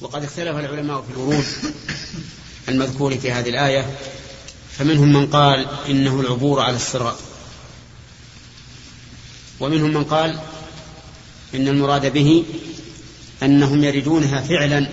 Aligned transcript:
وقد 0.00 0.24
اختلف 0.24 0.56
العلماء 0.56 1.02
في 1.02 1.10
الورود 1.10 1.44
المذكور 2.68 3.18
في 3.18 3.32
هذه 3.32 3.48
الآية 3.48 3.96
فمنهم 4.78 5.12
من 5.12 5.26
قال 5.26 5.66
إنه 5.88 6.20
العبور 6.20 6.60
على 6.60 6.76
الصراط. 6.76 7.16
ومنهم 9.60 9.90
من 9.90 10.04
قال 10.04 10.38
إن 11.54 11.68
المراد 11.68 12.12
به 12.12 12.44
أنهم 13.42 13.84
يردونها 13.84 14.40
فعلا 14.40 14.88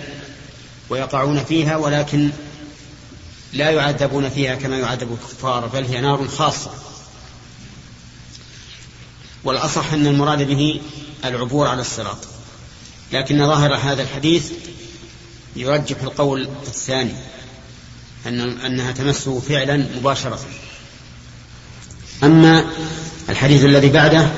ويقعون 0.90 1.44
فيها 1.44 1.76
ولكن 1.76 2.30
لا 3.52 3.70
يعذبون 3.70 4.28
فيها 4.28 4.54
كما 4.54 4.78
يعذب 4.78 5.12
الكفار 5.12 5.66
بل 5.66 5.84
هي 5.84 6.00
نار 6.00 6.28
خاصة. 6.28 6.70
والأصح 9.44 9.92
أن 9.92 10.06
المراد 10.06 10.42
به 10.42 10.80
العبور 11.24 11.66
على 11.66 11.80
الصراط. 11.80 12.18
لكن 13.12 13.46
ظاهر 13.46 13.74
هذا 13.74 14.02
الحديث 14.02 14.50
يرجح 15.56 16.02
القول 16.02 16.48
الثاني 16.66 17.14
أن 18.26 18.40
أنها 18.40 18.92
تمسه 18.92 19.40
فعلا 19.40 19.86
مباشرة. 19.96 20.38
أما 22.24 22.64
الحديث 23.28 23.64
الذي 23.64 23.88
بعده 23.88 24.28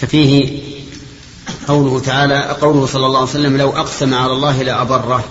ففيه 0.00 0.60
قوله 1.68 2.00
تعالى 2.00 2.56
قوله 2.60 2.86
صلى 2.86 3.06
الله 3.06 3.18
عليه 3.18 3.30
وسلم 3.30 3.56
لو 3.56 3.70
أقسم 3.70 4.14
على 4.14 4.32
الله 4.32 4.62
لأبره 4.62 5.24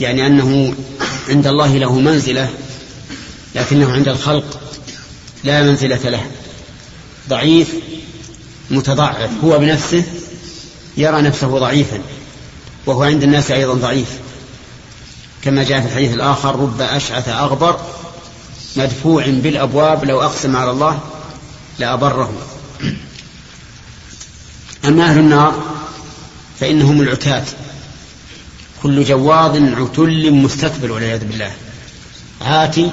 يعني 0.00 0.26
أنه 0.26 0.74
عند 1.28 1.46
الله 1.46 1.78
له 1.78 1.98
منزلة 1.98 2.50
لكنه 3.54 3.92
عند 3.92 4.08
الخلق 4.08 4.60
لا 5.44 5.62
منزلة 5.62 6.08
له. 6.08 6.30
ضعيف 7.28 7.68
متضعف. 8.70 9.30
هو 9.44 9.58
بنفسه 9.58 10.04
يرى 10.96 11.22
نفسه 11.22 11.58
ضعيفا. 11.58 12.00
وهو 12.86 13.02
عند 13.02 13.22
الناس 13.22 13.50
أيضا 13.50 13.74
ضعيف. 13.74 14.08
كما 15.42 15.64
جاء 15.64 15.80
في 15.80 15.86
الحديث 15.86 16.14
الآخر 16.14 16.56
رب 16.56 16.80
أشعث 16.80 17.28
أغبر 17.28 17.80
مدفوع 18.76 19.24
بالأبواب 19.26 20.04
لو 20.04 20.22
أقسم 20.22 20.56
على 20.56 20.70
الله 20.70 21.00
لأبره. 21.78 22.32
أما 24.84 25.04
أهل 25.04 25.18
النار 25.18 25.62
فإنهم 26.60 27.00
العتاة 27.00 27.44
كل 28.82 29.04
جواظ 29.04 29.56
عتل 29.56 30.30
مستكبر 30.30 30.92
والعياذ 30.92 31.24
بالله. 31.24 31.52
عاتي 32.40 32.90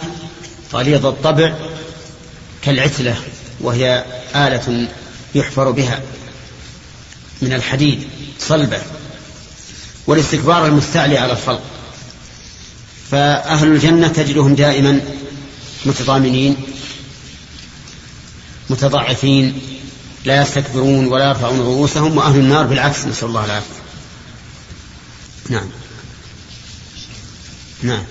غليظ 0.74 1.06
الطبع 1.06 1.54
كالعتلة 2.62 3.16
وهي 3.62 4.06
آلة 4.36 4.88
يحفر 5.36 5.72
بها 5.72 6.02
من 7.42 7.54
الحديد 7.54 8.08
صلبة. 8.40 8.82
والاستكبار 10.08 10.66
المستعلي 10.66 11.18
على 11.18 11.34
الخلق. 11.34 11.62
فأهل 13.12 13.68
الجنة 13.68 14.08
تجدهم 14.08 14.56
دائما 14.56 15.02
متضامنين 15.86 16.56
متضعفين 18.70 19.62
لا 20.26 20.42
يستكبرون 20.42 21.08
ولا 21.08 21.30
يرفعون 21.30 21.60
رؤوسهم 21.60 22.18
وأهل 22.18 22.40
النار 22.40 22.66
بالعكس 22.66 23.06
نسأل 23.06 23.28
الله 23.28 23.46
العافية. 23.46 23.82
نعم. 25.50 25.70
نعم. 27.84 28.04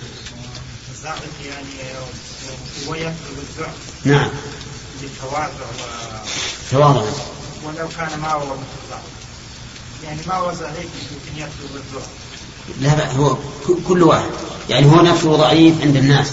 يعني 1.45 3.15
نعم 4.05 4.29
بالتواضع 5.01 5.47
تواضع 6.71 7.11
ولو 7.63 7.87
كان 7.97 8.19
ما 8.19 8.31
هو 8.31 8.45
متضعف 8.45 9.16
يعني 10.03 10.19
ما 10.27 10.33
عليك 10.33 10.89
يمكن 11.37 11.47
لا 12.81 13.11
هو 13.11 13.37
كل 13.87 14.03
واحد. 14.03 14.29
يعني 14.69 14.91
هو 14.91 15.01
نفسه 15.01 15.35
ضعيف 15.35 15.81
عند 15.81 15.95
الناس. 15.95 16.27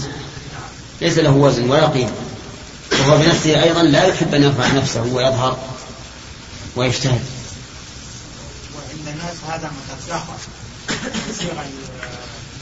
ليس 1.01 1.17
له 1.17 1.31
وزن 1.31 1.69
ولا 1.69 1.85
قيمة. 1.87 2.11
وهو 2.91 3.17
بنفسه 3.17 3.63
أيضا 3.63 3.83
لا 3.83 4.03
يحب 4.03 4.35
أن 4.35 4.43
يرفع 4.43 4.71
نفسه 4.71 5.01
ويظهر 5.01 5.57
ويجتهد. 6.75 7.21
وعند 8.75 9.07
الناس 9.07 9.35
هذا 9.47 9.71
متضعف 9.71 10.23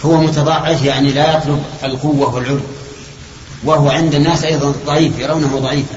هو 0.05 0.17
متضعف 0.17 0.83
يعني 0.83 1.11
لا 1.11 1.37
يطلب 1.37 1.63
القوة 1.83 2.35
والعلو 2.35 2.59
وهو 3.63 3.89
عند 3.89 4.15
الناس 4.15 4.43
أيضا 4.43 4.73
ضعيف 4.85 5.19
يرونه 5.19 5.59
ضعيفا. 5.59 5.95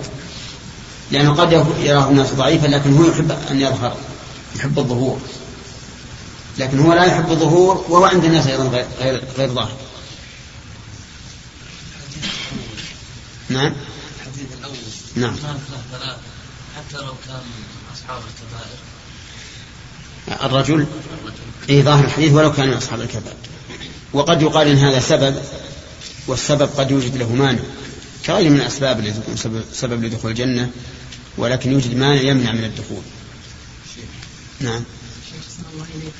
لأنه 1.10 1.34
قد 1.34 1.52
يراه 1.80 2.08
الناس 2.08 2.32
ضعيفا 2.32 2.66
لكن 2.66 2.96
هو 2.96 3.08
يحب 3.08 3.30
أن 3.50 3.60
يظهر. 3.60 3.96
يحب 4.54 4.78
الظهور. 4.78 5.20
لكن 6.58 6.80
هو 6.80 6.92
لا 6.92 7.04
يحب 7.04 7.30
الظهور 7.30 7.84
وهو 7.88 8.04
عند 8.04 8.24
الناس 8.24 8.46
أيضا 8.46 8.64
غير, 8.64 8.86
غير, 9.00 9.24
غير 9.38 9.48
ظاهر. 9.48 9.76
نعم. 13.48 13.72
الحديث 14.20 14.46
الأول. 14.58 14.76
نعم. 15.14 15.36
حتى 16.76 16.96
لو 16.96 17.14
كان 17.26 17.42
أصحاب 17.94 18.22
الكبائر. 18.28 18.78
الرجل؟ 20.44 20.86
اي 21.70 21.82
ظاهر 21.82 22.04
الحديث 22.04 22.32
ولو 22.32 22.52
كان 22.52 22.68
من 22.68 22.74
أصحاب 22.74 23.00
الكبائر. 23.00 23.36
وقد 24.12 24.42
يقال 24.42 24.68
إن 24.68 24.76
هذا 24.76 25.00
سبب 25.00 25.42
والسبب 26.26 26.70
قد 26.76 26.90
يوجد 26.90 27.16
له 27.16 27.32
مانع. 27.32 27.62
كغير 28.26 28.50
من 28.50 28.60
الأسباب 28.60 29.00
التي 29.00 29.20
تكون 29.20 29.36
سبب, 29.36 29.64
سبب 29.72 30.04
لدخول 30.04 30.30
الجنة 30.30 30.70
ولكن 31.38 31.72
يوجد 31.72 31.96
مانع 31.96 32.20
يمنع 32.20 32.52
من 32.52 32.64
الدخول. 32.64 33.02
نعم. 34.60 34.82
الله 35.74 35.86
إليك. 35.94 36.12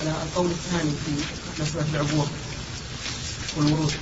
على 0.00 0.10
القول 0.22 0.50
الثاني 0.50 0.90
في 0.90 1.62
مسألة 1.62 1.84
العبور 1.94 2.26
والورود. 3.56 3.92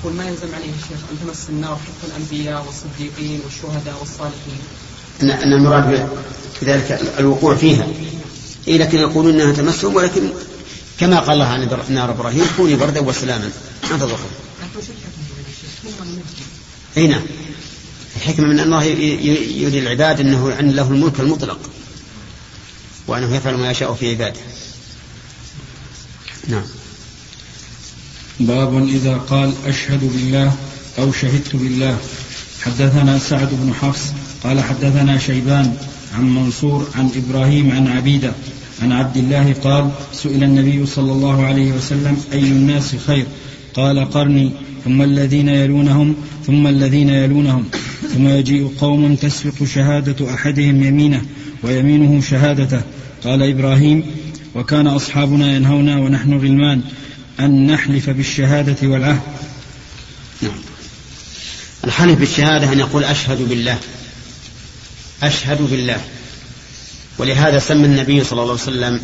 أقول 0.00 0.12
ما 0.12 0.24
يلزم 0.28 0.54
عليه 0.54 0.70
الشيخ 0.82 0.98
أن 1.12 1.26
تمس 1.26 1.48
النار 1.48 1.76
حتى 1.76 2.12
الأنبياء 2.12 2.66
والصديقين 2.66 3.40
والشهداء 3.44 3.96
والصالحين؟ 4.00 4.60
أن 5.22 5.52
المراد 5.52 6.08
بذلك 6.62 7.00
الوقوع 7.18 7.54
فيها. 7.54 7.86
إيه 8.68 8.78
لكن 8.78 8.98
يقولون 8.98 9.40
أنها 9.40 9.52
تمسهم 9.52 9.94
ولكن 9.94 10.30
كما 11.00 11.20
قال 11.20 11.30
الله 11.30 11.44
عن 11.44 11.68
نار 11.88 12.10
إبراهيم 12.10 12.46
كوني 12.56 12.76
بردا 12.76 13.00
وسلاما. 13.00 13.50
ما 13.90 13.96
تضر 13.96 14.18
أي 16.96 17.06
نعم. 17.06 17.22
الحكمة 18.16 18.46
من 18.46 18.58
أن 18.58 18.64
الله 18.64 18.84
يري 18.84 19.78
العباد 19.78 20.20
أنه 20.20 20.48
له 20.60 20.88
الملك 20.88 21.20
المطلق. 21.20 21.58
وأنه 23.10 23.36
يفعل 23.36 23.54
ما 23.54 23.70
يشاء 23.70 23.94
في 23.94 24.10
عباده. 24.10 24.40
نعم. 26.48 26.62
باب 28.40 28.88
إذا 28.88 29.16
قال 29.16 29.52
أشهد 29.66 30.00
بالله 30.00 30.52
أو 30.98 31.12
شهدت 31.12 31.56
بالله. 31.56 31.98
حدثنا 32.62 33.18
سعد 33.18 33.48
بن 33.52 33.74
حفص 33.74 34.12
قال 34.44 34.60
حدثنا 34.60 35.18
شيبان 35.18 35.76
عن 36.14 36.34
منصور 36.34 36.88
عن 36.94 37.10
إبراهيم 37.16 37.70
عن 37.70 37.88
عبيدة 37.88 38.32
عن 38.82 38.92
عبد 38.92 39.16
الله 39.16 39.52
قال 39.52 39.90
سئل 40.12 40.44
النبي 40.44 40.86
صلى 40.86 41.12
الله 41.12 41.46
عليه 41.46 41.72
وسلم 41.72 42.24
أي 42.32 42.38
الناس 42.38 42.96
خير؟ 43.06 43.26
قال 43.74 44.10
قرني. 44.10 44.52
ثم 44.84 45.02
الذين 45.02 45.48
يلونهم 45.48 46.16
ثم 46.46 46.66
الذين 46.66 47.08
يلونهم. 47.08 47.64
ثم 48.14 48.28
يجيء 48.28 48.74
قوم 48.80 49.14
تسبق 49.14 49.64
شهادة 49.64 50.34
أحدهم 50.34 50.84
يمينه 50.84 51.22
ويمينه 51.62 52.20
شهادته. 52.20 52.82
قال 53.24 53.42
إبراهيم 53.42 54.16
وكان 54.54 54.86
أصحابنا 54.86 55.56
ينهونا 55.56 55.96
ونحن 55.96 56.32
غلمان 56.32 56.82
أن 57.40 57.66
نحلف 57.66 58.10
بالشهادة 58.10 58.88
والعهد. 58.88 59.20
نعم. 60.42 60.60
الحلف 61.84 62.18
بالشهادة 62.18 62.72
أن 62.72 62.78
يقول 62.78 63.04
أشهد 63.04 63.48
بالله 63.48 63.78
أشهد 65.22 65.62
بالله. 65.70 66.00
ولهذا 67.18 67.58
سمى 67.58 67.86
النبي 67.86 68.24
صلى 68.24 68.42
الله 68.42 68.52
عليه 68.52 68.62
وسلم 68.62 69.00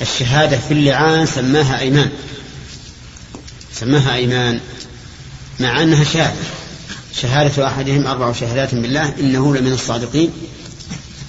الشهادة 0.00 0.58
في 0.58 0.74
اللعان 0.74 1.26
سماها 1.26 1.78
أيمان. 1.78 2.10
سماها 3.72 4.14
أيمان 4.14 4.60
مع 5.60 5.82
أنها 5.82 6.04
شهادة. 6.04 6.40
شهادة 7.20 7.66
أحدهم 7.66 8.06
أربع 8.06 8.32
شهادات 8.32 8.74
بالله 8.74 9.14
إنه 9.20 9.56
لمن 9.56 9.72
الصادقين. 9.72 10.30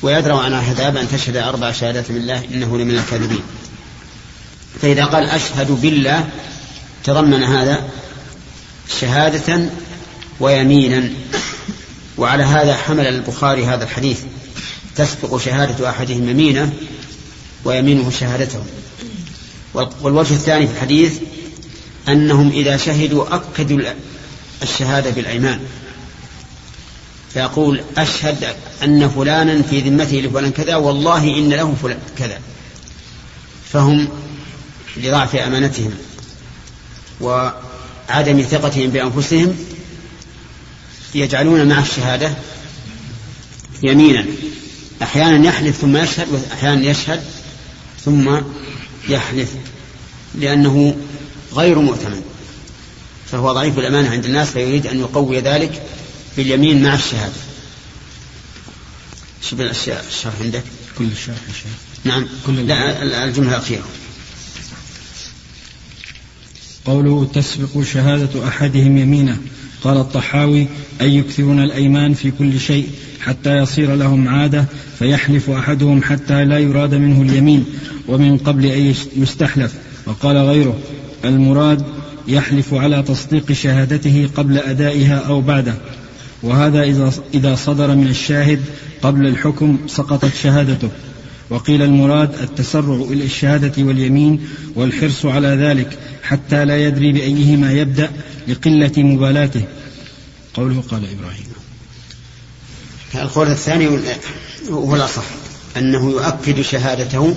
ويدرأ 0.03 0.39
عن 0.39 0.53
العذاب 0.53 0.97
أن 0.97 1.07
تشهد 1.09 1.37
أربع 1.37 1.71
شهادات 1.71 2.11
بالله 2.11 2.43
إنه 2.53 2.77
لمن 2.77 2.97
الكاذبين. 2.97 3.41
فإذا 4.81 5.05
قال 5.05 5.29
أشهد 5.29 5.71
بالله 5.81 6.29
تضمن 7.03 7.43
هذا 7.43 7.89
شهادة 9.01 9.69
ويمينا. 10.39 11.09
وعلى 12.17 12.43
هذا 12.43 12.75
حمل 12.75 13.07
البخاري 13.07 13.65
هذا 13.65 13.83
الحديث. 13.83 14.19
تسبق 14.95 15.37
شهادة 15.37 15.89
أحدهم 15.89 16.29
يمينه 16.29 16.73
ويمينه 17.65 18.11
شهادته. 18.19 18.63
والوجه 20.01 20.33
الثاني 20.33 20.67
في 20.67 20.73
الحديث 20.73 21.13
أنهم 22.07 22.49
إذا 22.49 22.77
شهدوا 22.77 23.35
أكدوا 23.35 23.79
الشهادة 24.63 25.09
بالأيمان. 25.09 25.59
فيقول 27.33 27.81
أشهد 27.97 28.55
أن 28.83 29.09
فلانا 29.09 29.61
في 29.61 29.79
ذمته 29.79 30.17
لفلان 30.17 30.51
كذا 30.51 30.75
والله 30.75 31.23
إن 31.23 31.49
له 31.49 31.75
فلان 31.81 31.99
كذا. 32.17 32.39
فهم 33.71 34.09
لضعف 34.97 35.35
أمانتهم 35.35 35.93
وعدم 37.21 38.41
ثقتهم 38.41 38.89
بأنفسهم 38.89 39.57
يجعلون 41.15 41.69
مع 41.69 41.79
الشهادة 41.79 42.33
يمينا. 43.83 44.25
أحيانا 45.01 45.47
يحلف 45.47 45.77
ثم 45.77 45.97
يشهد 45.97 46.27
وأحيانا 46.31 46.85
يشهد 46.89 47.23
ثم 48.05 48.39
يحلف 49.09 49.49
لأنه 50.35 50.95
غير 51.53 51.79
مؤتمن 51.79 52.21
فهو 53.31 53.53
ضعيف 53.53 53.79
الأمانة 53.79 54.09
عند 54.09 54.25
الناس 54.25 54.49
فيريد 54.49 54.87
أن 54.87 54.99
يقوي 54.99 55.39
ذلك. 55.39 55.81
باليمين 56.37 56.83
مع 56.83 56.93
الشهادة. 56.93 57.33
شو 59.41 59.55
الأشياء 59.55 60.05
الشرح 60.09 60.33
عندك؟ 60.41 60.63
كل 60.97 61.05
الشرح 61.05 61.35
نعم. 62.05 62.25
كل 62.47 62.67
لا 62.67 63.23
الجملة 63.25 63.49
الأخيرة. 63.49 63.83
قوله 66.85 67.27
تسبق 67.33 67.83
شهادة 67.83 68.47
أحدهم 68.47 68.97
يمينه 68.97 69.37
قال 69.83 69.97
الطحاوي 69.97 70.67
أي 71.01 71.15
يكثرون 71.15 71.63
الأيمان 71.63 72.13
في 72.13 72.31
كل 72.31 72.59
شيء 72.59 72.89
حتى 73.21 73.57
يصير 73.57 73.95
لهم 73.95 74.27
عادة 74.27 74.65
فيحلف 74.99 75.49
أحدهم 75.49 76.03
حتى 76.03 76.45
لا 76.45 76.59
يراد 76.59 76.95
منه 76.95 77.21
اليمين 77.21 77.65
ومن 78.07 78.37
قبل 78.37 78.65
أن 78.65 78.95
يستحلف. 79.15 79.73
وقال 80.05 80.37
غيره 80.37 80.79
المراد 81.25 81.85
يحلف 82.27 82.73
على 82.73 83.03
تصديق 83.03 83.51
شهادته 83.51 84.29
قبل 84.35 84.57
أدائها 84.57 85.15
أو 85.15 85.41
بعده. 85.41 85.75
وهذا 86.43 86.83
إذا 87.33 87.55
صدر 87.55 87.95
من 87.95 88.07
الشاهد 88.07 88.61
قبل 89.01 89.27
الحكم 89.27 89.77
سقطت 89.87 90.35
شهادته. 90.43 90.89
وقيل 91.49 91.81
المراد 91.81 92.39
التسرع 92.41 92.95
إلى 92.95 93.23
الشهادة 93.23 93.83
واليمين 93.83 94.49
والحرص 94.75 95.25
على 95.25 95.47
ذلك 95.47 95.99
حتى 96.23 96.65
لا 96.65 96.87
يدري 96.87 97.11
بأيهما 97.11 97.71
يبدأ 97.71 98.11
لقلة 98.47 98.91
مبالاته. 98.97 99.63
قوله 100.53 100.83
قال 100.91 101.05
إبراهيم. 101.19 101.47
القول 103.15 103.47
الثاني 103.47 103.87
هو 104.69 104.95
الأصح 104.95 105.23
أنه 105.77 106.11
يؤكد 106.11 106.61
شهادته 106.61 107.35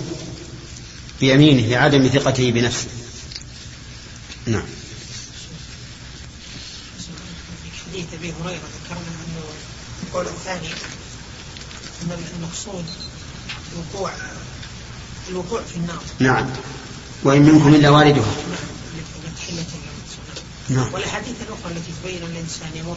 بيمينه 1.20 1.68
لعدم 1.68 2.06
ثقته 2.06 2.50
بنفسه. 2.50 2.86
نعم. 4.46 4.62
حديث 7.90 8.06
أبي 8.18 8.32
هريرة 8.44 8.58
ذكرنا 8.58 8.58
انه 8.58 8.75
القول 10.06 10.26
الثاني 10.26 10.68
إن 12.02 12.10
المقصود 12.36 12.84
الوقوع 13.72 14.10
الوقوع 15.30 15.60
في 15.62 15.76
النار. 15.76 16.02
نعم. 16.18 16.46
وإن 17.24 17.42
منكم 17.42 17.74
إلا 17.74 17.90
واردها. 17.90 18.34
نعم. 20.68 20.92
والأحاديث 20.92 21.34
الأخرى 21.48 21.72
التي 21.72 21.92
تبين 22.02 22.22
أن 22.22 22.30
الإنسان 22.30 22.68
يمر 22.74 22.96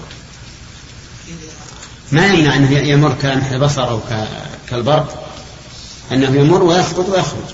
ما 2.12 2.28
يمنع 2.28 2.56
انه 2.56 2.72
يمر 2.72 3.16
كلمح 3.22 3.52
البصر 3.52 3.90
أو 3.90 4.00
كالبرق 4.70 5.32
أنه 6.12 6.36
يمر 6.36 6.64
ويسقط 6.64 7.10
ويخرج. 7.10 7.50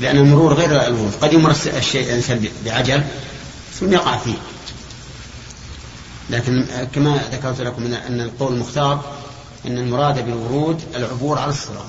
لأن 0.00 0.16
المرور 0.16 0.54
غير 0.54 0.86
الورود 0.86 1.12
قد 1.20 1.32
يمر 1.32 1.50
الشيء 1.50 2.06
الإنسان 2.06 2.48
بعجل 2.64 3.04
ثم 3.80 3.92
يقع 3.92 4.18
فيه. 4.18 4.36
لكن 6.30 6.66
كما 6.94 7.28
ذكرت 7.32 7.60
لكم 7.60 7.94
ان 7.94 8.20
القول 8.20 8.52
المختار 8.52 9.22
إن 9.66 9.78
المراد 9.78 10.24
بالورود 10.24 10.82
العبور 10.94 11.38
على 11.38 11.50
الصراط 11.50 11.86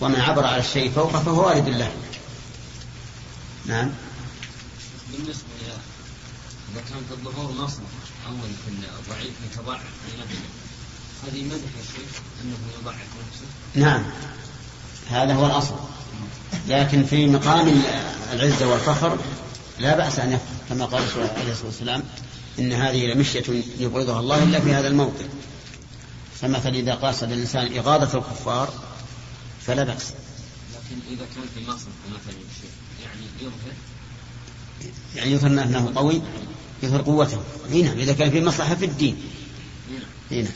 ومن 0.00 0.20
عبر 0.20 0.46
على 0.46 0.60
الشيء 0.60 0.90
فوقه 0.90 1.18
فهو 1.18 1.46
وارد 1.46 1.68
له. 1.68 1.90
نعم. 3.66 3.90
بالنسبة 5.12 5.46
إذا 6.72 6.80
كانت 6.80 7.12
الظهور 7.12 7.64
نصب 7.64 7.82
أول 8.28 8.50
في 8.64 8.70
الضعيف 8.70 9.32
يتضاعف 9.52 9.80
في 9.80 10.20
نفسه. 10.20 10.40
هذه 11.26 11.44
مدح 11.44 11.70
الشيخ 11.82 12.22
أنه 12.42 12.56
يضعف 12.80 12.94
نفسه. 12.94 13.46
نعم. 13.74 14.02
هذا 15.10 15.34
هو 15.34 15.46
الأصل. 15.46 15.74
لكن 16.68 17.04
في 17.04 17.26
مقام 17.26 17.82
العزة 18.32 18.68
والفخر 18.68 19.18
لا 19.78 19.96
بأس 19.96 20.18
أن 20.18 20.32
يفعل 20.32 20.56
كما 20.68 20.84
قال 20.84 21.02
عليه 21.36 21.52
الصلاة 21.52 21.66
والسلام. 21.66 22.02
إن 22.58 22.72
هذه 22.72 23.06
لمشية 23.06 23.42
يبغضها 23.78 24.20
الله 24.20 24.42
إلا 24.42 24.60
في 24.60 24.74
هذا 24.74 24.88
الموطن. 24.88 25.24
فمثلا 26.40 26.74
إذا 26.74 26.94
قاصد 26.94 27.32
الإنسان 27.32 27.76
إغاظة 27.76 28.18
الكفار 28.18 28.72
فلا 29.66 29.84
بأس. 29.84 30.12
لكن 30.74 30.96
إذا 31.10 31.26
كان 31.34 31.44
في 31.54 31.70
مصر 31.70 31.88
مثلا 32.08 32.36
يعني 33.02 33.26
يظهر؟ 33.40 33.72
يعني 35.16 35.32
يظهر 35.32 35.50
أنه 35.50 35.92
قوي 35.94 36.22
يظهر 36.82 37.02
قوته. 37.02 37.40
هنا 37.70 37.82
نعم 37.82 37.98
إذا 37.98 38.12
كان 38.12 38.30
في 38.30 38.40
مصلحة 38.40 38.74
في 38.74 38.84
الدين. 38.84 39.16
هنا 40.30 40.40
نعم. 40.42 40.52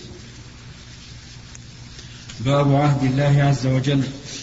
باب 2.41 2.75
عهد 2.75 3.05
الله 3.05 3.43
عز 3.43 3.67
وجل. 3.67 4.03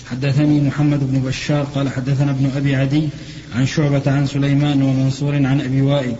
حدثني 0.09 0.61
محمد 0.61 1.11
بن 1.11 1.21
بشار 1.21 1.63
قال 1.63 1.89
حدثنا 1.89 2.31
ابن 2.31 2.51
أبي 2.55 2.75
عدي 2.75 3.09
عن 3.55 3.67
شعبة 3.67 4.03
عن 4.07 4.27
سليمان 4.27 4.81
ومنصور 4.81 5.35
عن 5.35 5.61
أبي 5.61 5.81
وائل. 5.81 6.15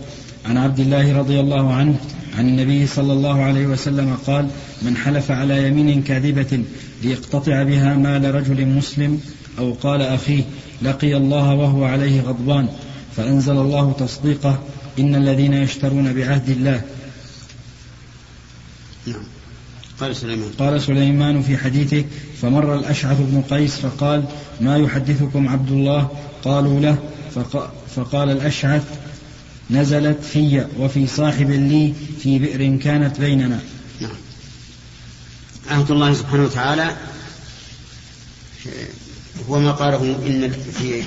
عن 0.48 0.58
عبد 0.58 0.80
الله 0.80 1.18
رضي 1.18 1.40
الله 1.40 1.74
عنه 1.74 1.96
عن 2.38 2.48
النبي 2.48 2.88
صلى 2.88 3.14
الله 3.14 3.44
عليه 3.44 3.68
وسلم 3.68 4.18
قال 4.28 4.48
من 4.82 4.98
حلف 4.98 5.32
على 5.32 5.68
يمين 5.68 6.04
كاذبة 6.04 6.64
ليقتطع 7.04 7.64
بها 7.64 7.96
مال 7.96 8.36
رجل 8.36 8.66
مسلم 8.66 9.22
أو 9.60 9.74
قال 9.74 10.02
أخيه 10.02 10.44
لقي 10.82 11.18
الله 11.18 11.54
وهو 11.54 11.84
عليه 11.84 12.22
غضبان 12.22 12.68
فأنزل 13.16 13.58
الله 13.58 13.92
تصديقه 14.00 14.60
إن 15.00 15.16
الذين 15.16 15.54
يشترون 15.54 16.14
بعهد 16.14 16.50
الله. 16.50 16.82
نعم. 19.08 19.24
قال 20.00 20.16
سليمان. 20.16 20.50
قال 20.60 20.82
سليمان 20.82 21.42
في 21.42 21.58
حديثه 21.58 22.06
فمر 22.42 22.76
الأشعث 22.76 23.18
بن 23.20 23.42
قيس 23.42 23.76
فقال 23.76 24.24
ما 24.62 24.78
يحدثكم 24.78 25.48
عبد 25.50 25.72
الله؟ 25.72 26.08
قالوا 26.44 26.80
له 26.80 26.98
فقال 27.96 28.32
الأشعث 28.32 29.07
نزلت 29.70 30.24
في 30.24 30.66
وفي 30.80 31.08
صاحب 31.08 31.50
لي 31.50 31.94
في 32.24 32.40
بئر 32.40 32.78
كانت 32.78 33.20
بيننا. 33.20 33.60
نعم. 34.02 34.16
عهد 35.70 35.92
الله 35.92 36.14
سبحانه 36.14 36.44
وتعالى 36.44 36.96
هو 39.50 39.60
ما 39.60 39.72
قاله 39.72 40.02
إن 40.28 40.52
في 40.52 41.04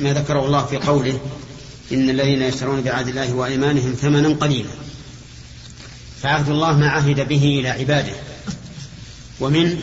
ما 0.00 0.12
ذكره 0.12 0.46
الله 0.46 0.66
في 0.66 0.76
قوله 0.76 1.20
إن 1.92 2.10
الذين 2.10 2.42
يشترون 2.42 2.80
بعهد 2.80 3.08
الله 3.08 3.32
وأيمانهم 3.34 3.92
ثمنا 3.92 4.28
قليلا. 4.28 4.70
فعهد 6.22 6.48
الله 6.48 6.78
ما 6.78 6.88
عهد 6.88 7.28
به 7.28 7.58
إلى 7.60 7.68
عباده. 7.68 8.12
ومن 9.40 9.80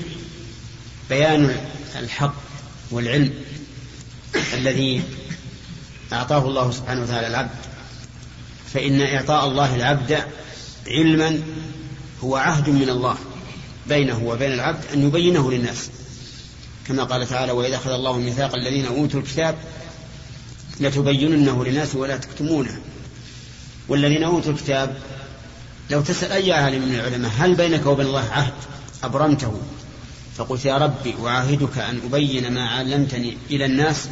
بيان 1.09 1.55
الحق 1.95 2.35
والعلم 2.91 3.33
الذي 4.53 5.03
أعطاه 6.13 6.47
الله 6.47 6.71
سبحانه 6.71 7.01
وتعالى 7.01 7.27
العبد 7.27 7.68
فإن 8.73 9.01
إعطاء 9.01 9.47
الله 9.47 9.75
العبد 9.75 10.23
علما 10.87 11.39
هو 12.23 12.35
عهد 12.35 12.69
من 12.69 12.89
الله 12.89 13.17
بينه 13.87 14.23
وبين 14.25 14.51
العبد 14.53 14.83
أن 14.93 15.07
يبينه 15.07 15.51
للناس. 15.51 15.89
كما 16.87 17.03
قال 17.03 17.27
تعالى 17.27 17.51
وإذا 17.51 17.75
أخذ 17.75 17.91
الله 17.91 18.17
ميثاق 18.17 18.55
الذين 18.55 18.85
أوتوا 18.85 19.19
الكتاب 19.19 19.55
لتبيننه 20.79 21.65
للناس 21.65 21.95
ولا 21.95 22.17
تكتمونه. 22.17 22.79
والذين 23.87 24.23
أوتوا 24.23 24.51
الكتاب 24.51 24.97
لو 25.89 26.01
تسأل 26.01 26.31
أي 26.31 26.51
عالم 26.53 26.87
من 26.87 26.95
العلماء 26.95 27.31
هل 27.37 27.55
بينك 27.55 27.85
وبين 27.85 28.05
الله 28.05 28.29
عهد 28.31 28.53
أبرمته؟ 29.03 29.61
فقلت 30.37 30.65
يا 30.65 30.77
ربي 30.77 31.15
أعاهدك 31.25 31.77
أن 31.77 32.01
أبين 32.05 32.53
ما 32.53 32.69
علمتني 32.69 33.37
إلى 33.51 33.65
الناس. 33.65 34.07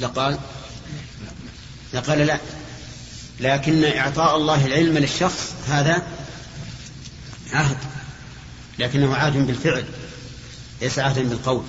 لقال 0.00 0.38
لقال 1.94 2.18
لا. 2.18 2.38
لكن 3.40 3.84
إعطاء 3.84 4.36
الله 4.36 4.66
العلم 4.66 4.98
للشخص 4.98 5.52
هذا 5.68 6.02
عهد. 7.52 7.76
لكنه 8.78 9.14
عهد 9.14 9.46
بالفعل 9.46 9.84
ليس 10.82 10.98
عهدا 10.98 11.22
بالقول. 11.22 11.62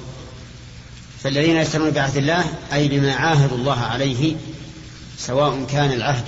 فالذين 1.23 1.55
يشترون 1.55 1.89
بعهد 1.89 2.17
الله 2.17 2.45
أي 2.73 2.87
بما 2.87 3.13
عاهدوا 3.13 3.57
الله 3.57 3.79
عليه 3.79 4.35
سواء 5.19 5.65
كان 5.71 5.91
العهد 5.91 6.23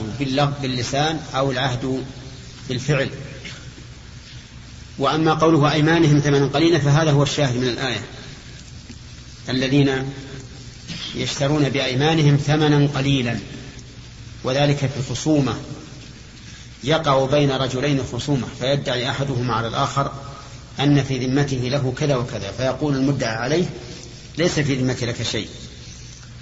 باللسان 0.61 1.19
أو 1.35 1.51
العهد 1.51 2.03
بالفعل. 2.69 3.09
وأما 4.97 5.33
قوله 5.33 5.71
أيمانهم 5.71 6.19
ثمنا 6.19 6.45
قليلا 6.45 6.79
فهذا 6.79 7.11
هو 7.11 7.23
الشاهد 7.23 7.57
من 7.57 7.67
الآية. 7.67 8.01
الذين 9.49 10.11
يشترون 11.15 11.69
بأيمانهم 11.69 12.37
ثمنا 12.37 12.87
قليلا. 12.95 13.39
وذلك 14.47 14.77
في 14.77 15.09
خصومة. 15.09 15.55
يقع 16.83 17.25
بين 17.25 17.51
رجلين 17.51 18.03
خصومة 18.13 18.47
فيدعي 18.59 19.09
أحدهما 19.09 19.53
على 19.53 19.67
الآخر 19.67 20.11
أن 20.79 21.03
في 21.03 21.25
ذمته 21.25 21.57
له 21.57 21.93
كذا 21.97 22.15
وكذا 22.15 22.51
فيقول 22.51 22.95
المدعى 22.95 23.35
عليه 23.35 23.65
ليس 24.37 24.59
في 24.59 24.75
ذمتي 24.75 25.05
لك 25.05 25.23
شيء. 25.23 25.49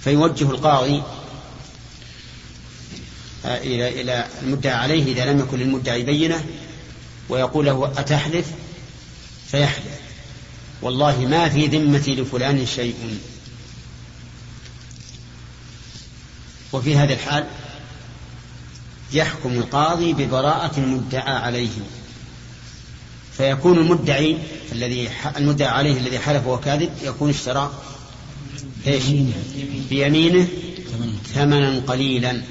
فيوجه 0.00 0.50
القاضي 0.50 1.02
آه، 3.44 3.58
إلى 3.58 4.00
إلى 4.00 4.26
المدعى 4.42 4.74
عليه 4.74 5.12
إذا 5.12 5.32
لم 5.32 5.38
يكن 5.38 5.58
للمدعي 5.58 6.02
بينة 6.02 6.44
ويقول 7.28 7.66
له 7.66 7.92
أتحلف؟ 7.96 8.46
فيحلف. 9.50 10.00
والله 10.82 11.18
ما 11.20 11.48
في 11.48 11.66
ذمتي 11.66 12.14
لفلان 12.14 12.66
شيء. 12.66 13.18
وفي 16.72 16.96
هذا 16.96 17.12
الحال 17.12 17.46
يحكم 19.12 19.52
القاضي 19.52 20.12
ببراءة 20.12 20.78
المدعى 20.78 21.32
عليه. 21.32 21.68
فيكون 23.36 23.78
المدعي 23.78 24.38
الذي 24.72 25.08
المدعى 25.36 25.68
عليه 25.68 25.98
الذي 25.98 26.18
حلف 26.18 26.46
وهو 26.46 26.60
كاذب 26.60 26.90
يكون 27.02 27.30
اشترى 27.30 27.72
إيش؟ 28.86 29.04
بيمينه 29.90 30.48
ثمنا 31.34 31.82
قليلا 31.86 32.42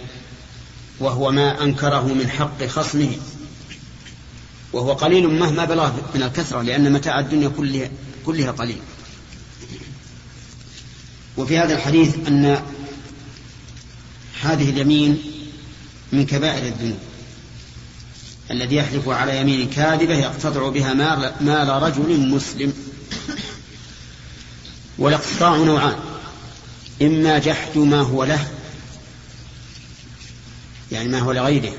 وهو 0.99 1.31
ما 1.31 1.63
أنكره 1.63 2.13
من 2.13 2.29
حق 2.29 2.65
خصمه. 2.65 3.11
وهو 4.73 4.93
قليل 4.93 5.27
مهما 5.27 5.65
بلغ 5.65 5.91
من 6.15 6.23
الكثرة 6.23 6.61
لأن 6.61 6.91
متاع 6.91 7.19
الدنيا 7.19 7.47
كلها 7.47 7.89
كلها 8.25 8.51
قليل. 8.51 8.79
وفي 11.37 11.57
هذا 11.57 11.75
الحديث 11.75 12.15
أن 12.27 12.61
هذه 14.41 14.69
اليمين 14.69 15.21
من 16.11 16.25
كبائر 16.25 16.65
الذنوب. 16.65 16.99
الذي 18.51 18.75
يحلف 18.75 19.09
على 19.09 19.41
يمين 19.41 19.69
كاذبة 19.69 20.13
يقتطع 20.13 20.69
بها 20.69 20.93
مال 21.41 21.83
رجل 21.83 22.29
مسلم. 22.29 22.73
والاقتطاع 24.97 25.55
نوعان. 25.55 25.95
إما 27.01 27.39
جحد 27.39 27.77
ما 27.77 28.01
هو 28.01 28.23
له 28.23 28.47
يعني 30.91 31.09
ما 31.09 31.19
هو 31.19 31.31
لغيره 31.31 31.73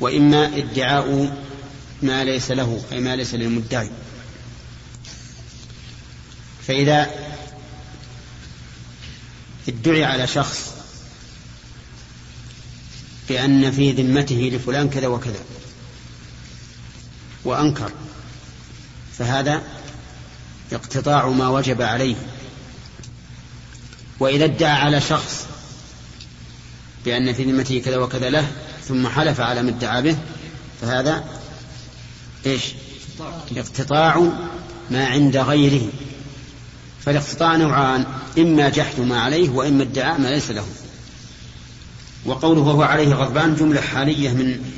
وإما 0.00 0.56
ادعاء 0.56 1.36
ما 2.02 2.24
ليس 2.24 2.50
له 2.50 2.82
أي 2.92 3.00
ما 3.00 3.16
ليس 3.16 3.34
للمدعي. 3.34 3.90
فإذا 6.66 7.10
ادعي 9.68 10.04
على 10.04 10.26
شخص 10.26 10.79
بأن 13.30 13.72
في 13.72 13.92
ذمته 13.92 14.50
لفلان 14.54 14.90
كذا 14.90 15.06
وكذا. 15.06 15.40
وأنكر. 17.44 17.92
فهذا 19.18 19.62
اقتطاع 20.72 21.28
ما 21.28 21.48
وجب 21.48 21.82
عليه. 21.82 22.16
وإذا 24.20 24.44
ادعى 24.44 24.70
على 24.70 25.00
شخص 25.00 25.46
بأن 27.04 27.32
في 27.32 27.44
ذمته 27.44 27.82
كذا 27.84 27.96
وكذا 27.96 28.30
له 28.30 28.52
ثم 28.88 29.08
حلف 29.08 29.40
على 29.40 29.62
ما 29.62 29.70
ادعى 29.70 30.02
به 30.02 30.16
فهذا 30.80 31.24
إيش؟ 32.46 32.62
اقتطاع 33.56 34.32
ما 34.90 35.06
عند 35.06 35.36
غيره. 35.36 35.88
فالاقتطاع 37.00 37.56
نوعان 37.56 38.06
إما 38.38 38.68
جحد 38.68 39.00
ما 39.00 39.20
عليه 39.20 39.50
وإما 39.50 39.82
ادعاء 39.82 40.20
ما 40.20 40.28
ليس 40.28 40.50
له. 40.50 40.66
وقوله 42.24 42.60
وهو 42.60 42.82
عليه 42.82 43.14
غضبان 43.14 43.56
جملة 43.56 43.80
حالية 43.80 44.30
من 44.30 44.74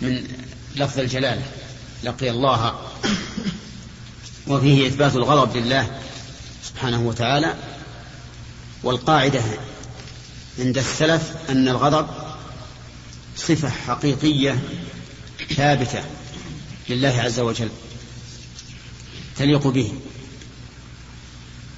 من 0.00 0.28
لفظ 0.76 0.98
الجلالة 0.98 1.42
لقي 2.04 2.30
الله. 2.30 2.80
وفيه 4.46 4.86
إثبات 4.86 5.16
الغضب 5.16 5.56
لله 5.56 6.00
سبحانه 6.64 7.00
وتعالى. 7.00 7.54
والقاعدة 8.82 9.42
عند 10.58 10.78
السلف 10.78 11.36
أن 11.48 11.68
الغضب 11.68 12.06
صفة 13.36 13.68
حقيقية 13.68 14.58
ثابتة 15.56 16.04
لله 16.88 17.20
عز 17.20 17.40
وجل. 17.40 17.68
تليق 19.36 19.66
به. 19.66 19.92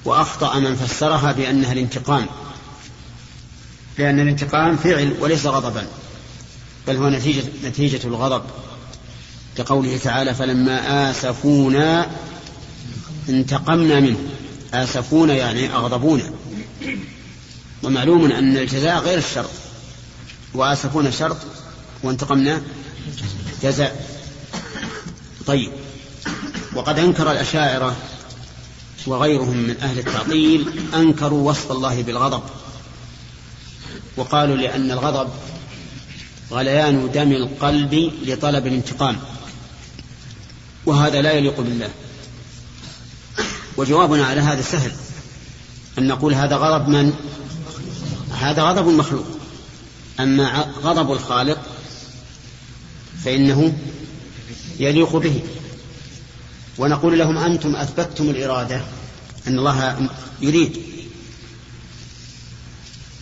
وأخطأ 0.05 0.59
من 0.59 0.75
فسرها 0.75 1.31
بأنها 1.31 1.73
الانتقام. 1.73 2.25
لأن 3.97 4.19
الانتقام 4.19 4.77
فعل 4.77 5.13
وليس 5.19 5.45
غضبا 5.45 5.87
بل 6.87 6.95
هو 6.95 7.09
نتيجة, 7.09 7.43
نتيجة 7.65 8.07
الغضب 8.07 8.43
كقوله 9.57 9.97
تعالى 9.97 10.35
فلما 10.35 11.11
آسفونا 11.11 12.09
انتقمنا 13.29 13.99
منه. 13.99 14.17
آسفونا 14.73 15.33
يعني 15.33 15.73
أغضبونا. 15.73 16.31
ومعلوم 17.83 18.31
أن 18.31 18.57
الجزاء 18.57 18.99
غير 18.99 19.17
الشرط. 19.17 19.49
وآسفونا 20.53 21.11
شرط 21.11 21.37
وانتقمنا 22.03 22.61
جزاء. 23.63 24.05
طيب. 25.47 25.71
وقد 26.75 26.99
أنكر 26.99 27.31
الأشاعرة 27.31 27.95
وغيرهم 29.07 29.57
من 29.57 29.75
أهل 29.81 29.99
التعطيل 29.99 30.69
أنكروا 30.95 31.49
وصف 31.49 31.71
الله 31.71 32.01
بالغضب. 32.01 32.43
وقالوا 34.17 34.57
لأن 34.57 34.91
الغضب 34.91 35.29
غليان 36.51 37.11
دم 37.11 37.31
القلب 37.31 38.11
لطلب 38.25 38.67
الانتقام 38.67 39.17
وهذا 40.85 41.21
لا 41.21 41.31
يليق 41.31 41.61
بالله. 41.61 41.89
وجوابنا 43.77 44.25
على 44.25 44.41
هذا 44.41 44.61
سهل 44.61 44.91
أن 45.97 46.07
نقول 46.07 46.33
هذا 46.33 46.55
غضب 46.55 46.87
من؟ 46.87 47.13
هذا 48.39 48.61
غضب 48.61 48.89
المخلوق 48.89 49.25
أما 50.19 50.65
غضب 50.81 51.11
الخالق 51.11 51.59
فإنه 53.23 53.73
يليق 54.79 55.15
به. 55.15 55.41
ونقول 56.77 57.19
لهم 57.19 57.37
أنتم 57.37 57.75
أثبتتم 57.75 58.29
الإرادة 58.29 58.81
أن 59.47 59.59
الله 59.59 60.09
يريد 60.41 60.81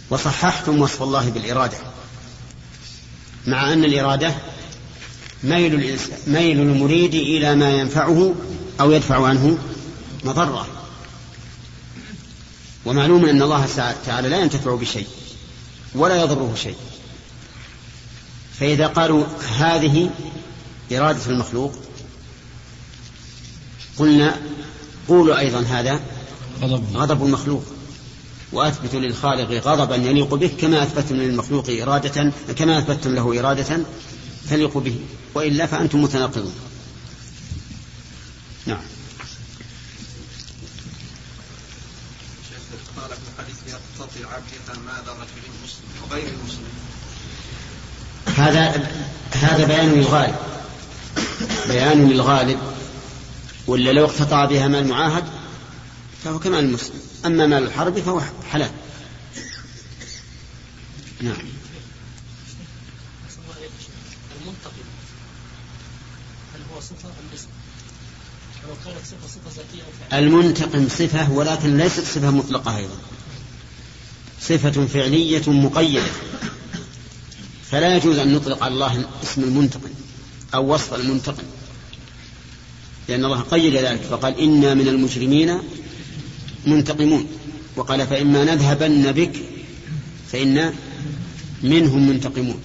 وصححتم 0.09 0.81
وصف 0.81 1.03
الله 1.03 1.29
بالإرادة 1.29 1.77
مع 3.47 3.73
أن 3.73 3.83
الإرادة 3.83 4.35
ميل, 5.43 5.99
ميل 6.27 6.59
المريد 6.59 7.15
إلى 7.15 7.55
ما 7.55 7.69
ينفعه 7.69 8.35
أو 8.81 8.91
يدفع 8.91 9.27
عنه 9.27 9.57
مضرة 10.23 10.67
ومعلوم 12.85 13.25
أن 13.25 13.41
الله 13.41 13.67
تعالى 14.05 14.29
لا 14.29 14.39
ينتفع 14.39 14.75
بشيء 14.75 15.07
ولا 15.95 16.15
يضره 16.15 16.55
شيء. 16.55 16.75
فإذا 18.59 18.87
قالوا 18.87 19.25
هذه 19.57 20.09
إرادة 20.91 21.25
المخلوق 21.27 21.75
قلنا 23.97 24.41
قولوا 25.07 25.39
أيضا 25.39 25.61
هذا 25.61 25.99
غضب 26.93 27.25
المخلوق. 27.25 27.65
وأثبتوا 28.53 28.99
للخالق 28.99 29.67
غضبا 29.67 29.95
يليق 29.95 30.33
به 30.33 30.51
كما 30.61 30.83
أثبتم 30.83 31.15
للمخلوق 31.15 31.69
إرادة 31.69 32.31
كما 32.57 32.79
أثبتم 32.79 33.15
له 33.15 33.39
إرادة 33.39 33.79
تليق 34.49 34.77
به 34.77 34.95
وإلا 35.35 35.65
فأنتم 35.65 36.01
متناقضون. 36.01 36.53
نعم. 38.65 38.81
قال 42.97 43.11
رجل 45.07 45.49
مسلم 45.63 45.89
وغير 46.03 46.27
المسلم 46.27 46.69
هذا 48.35 48.91
هذا 49.31 49.65
بيان 49.65 49.93
للغالب. 49.93 50.35
بيان 51.67 52.09
للغالب 52.09 52.59
ولا 53.67 53.91
لو 53.91 54.05
اقتطع 54.05 54.45
بها 54.45 54.67
مال 54.67 54.87
معاهد 54.87 55.23
فهو 56.23 56.39
كمال 56.39 56.59
المسلم 56.59 57.08
أما 57.25 57.47
مال 57.47 57.63
الحرب 57.63 57.99
فهو 57.99 58.21
حلال. 58.51 58.71
نعم. 61.21 61.35
المنتقم 64.41 64.87
هل 66.55 66.61
هو 66.73 66.79
صفة 66.79 67.09
أم 67.09 67.25
اسم؟ 67.35 67.47
لو 68.67 68.73
كانت 68.85 69.05
صفة 69.05 69.27
صفة 69.27 69.61
ذاتية 69.61 70.17
المنتقم 70.17 70.89
صفة 70.89 71.31
ولكن 71.31 71.77
ليست 71.77 72.03
صفة 72.03 72.31
مطلقة 72.31 72.77
أيضا. 72.77 72.97
صفة 74.41 74.85
فعلية 74.85 75.49
مقيدة. 75.49 76.11
فلا 77.71 77.95
يجوز 77.95 78.17
أن 78.17 78.33
نطلق 78.33 78.63
على 78.63 78.73
الله 78.73 79.05
اسم 79.23 79.43
المنتقم 79.43 79.89
أو 80.53 80.73
وصف 80.73 80.93
المنتقم 80.93 81.43
لأن 83.07 83.25
الله 83.25 83.41
قيد 83.41 83.75
ذلك 83.75 84.01
فقال 84.01 84.39
إنا 84.39 84.73
من 84.73 84.87
المجرمين 84.87 85.59
منتقمون. 86.65 87.27
وقال 87.75 88.07
فإما 88.07 88.43
نذهبن 88.43 89.11
بك 89.11 89.31
فإنا 90.31 90.73
منهم 91.63 92.09
منتقمون. 92.09 92.61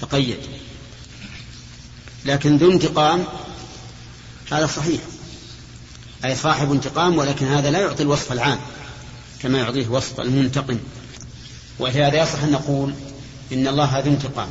فقيد. 0.00 0.38
لكن 2.26 2.56
ذو 2.56 2.72
انتقام 2.72 3.24
هذا 4.52 4.66
صحيح. 4.66 5.00
أي 6.24 6.36
صاحب 6.36 6.72
انتقام 6.72 7.18
ولكن 7.18 7.46
هذا 7.46 7.70
لا 7.70 7.80
يعطي 7.80 8.02
الوصف 8.02 8.32
العام 8.32 8.58
كما 9.42 9.58
يعطيه 9.58 9.88
وصف 9.88 10.20
المنتقم. 10.20 10.78
ولهذا 11.78 12.22
يصح 12.22 12.42
أن 12.42 12.52
نقول 12.52 12.94
إن 13.52 13.68
الله 13.68 13.98
ذو 13.98 14.10
انتقام 14.10 14.48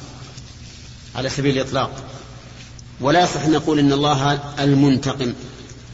على 1.15 1.29
سبيل 1.29 1.57
الإطلاق. 1.57 2.03
ولا 3.01 3.23
يصح 3.23 3.41
أن 3.41 3.51
نقول 3.51 3.79
إن 3.79 3.93
الله 3.93 4.31
المنتقم 4.63 5.33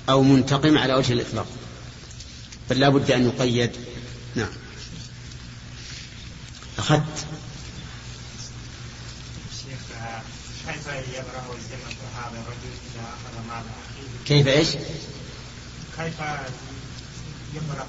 أو 0.10 0.24
منتقم 0.24 0.78
على 0.78 0.94
وجه 0.94 1.14
الإطلاق. 1.14 1.46
بل 2.70 2.80
لا 2.80 2.90
بد 2.90 3.12
أن 3.12 3.28
يقيد. 3.28 3.72
نعم. 4.36 4.50
أخذت. 6.78 7.26
كيف 10.68 10.88
يبرأ 10.88 11.44
هذا 12.16 12.42
الرجل 12.42 12.74
إذا 12.94 13.04
أخذ 13.04 13.48
مال 13.48 13.64
أخيه؟ 13.64 14.26
كيف 14.26 14.48
إيش؟ 14.48 14.68
كيف 15.98 16.20
يبرأ؟ 17.54 17.88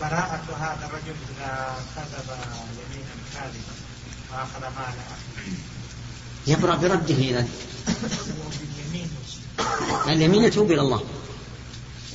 براءة 0.00 0.56
هذا 0.60 0.86
الرجل 0.86 1.16
إذا 1.36 1.76
كذب 1.96 2.30
يمينا 2.78 3.14
كاذبا 3.34 3.74
وأخذ 4.32 4.60
مال 4.60 4.94
أخيه؟ 5.10 5.52
يبرأ 6.46 6.76
برده 6.76 7.14
إلى 7.14 7.46
باليمين. 8.60 9.10
اليمين 10.06 10.44
يتوب 10.44 10.72
إلى 10.72 10.80
الله. 10.80 11.04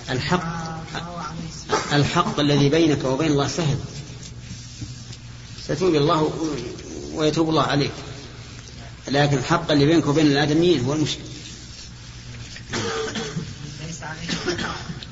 الحق 0.10 0.63
الحق 1.93 2.39
الذي 2.39 2.69
بينك 2.69 3.05
وبين 3.05 3.31
الله 3.31 3.48
سهل. 3.48 3.77
ستوب 5.63 5.95
الله 5.95 6.33
ويتوب 7.13 7.50
الله 7.50 7.63
عليك. 7.63 7.91
لكن 9.07 9.38
الحق 9.38 9.72
اللي 9.72 9.86
بينك 9.86 10.07
وبين 10.07 10.25
الآدميين 10.25 10.86
هو 10.86 10.93
المشكل 10.93 11.22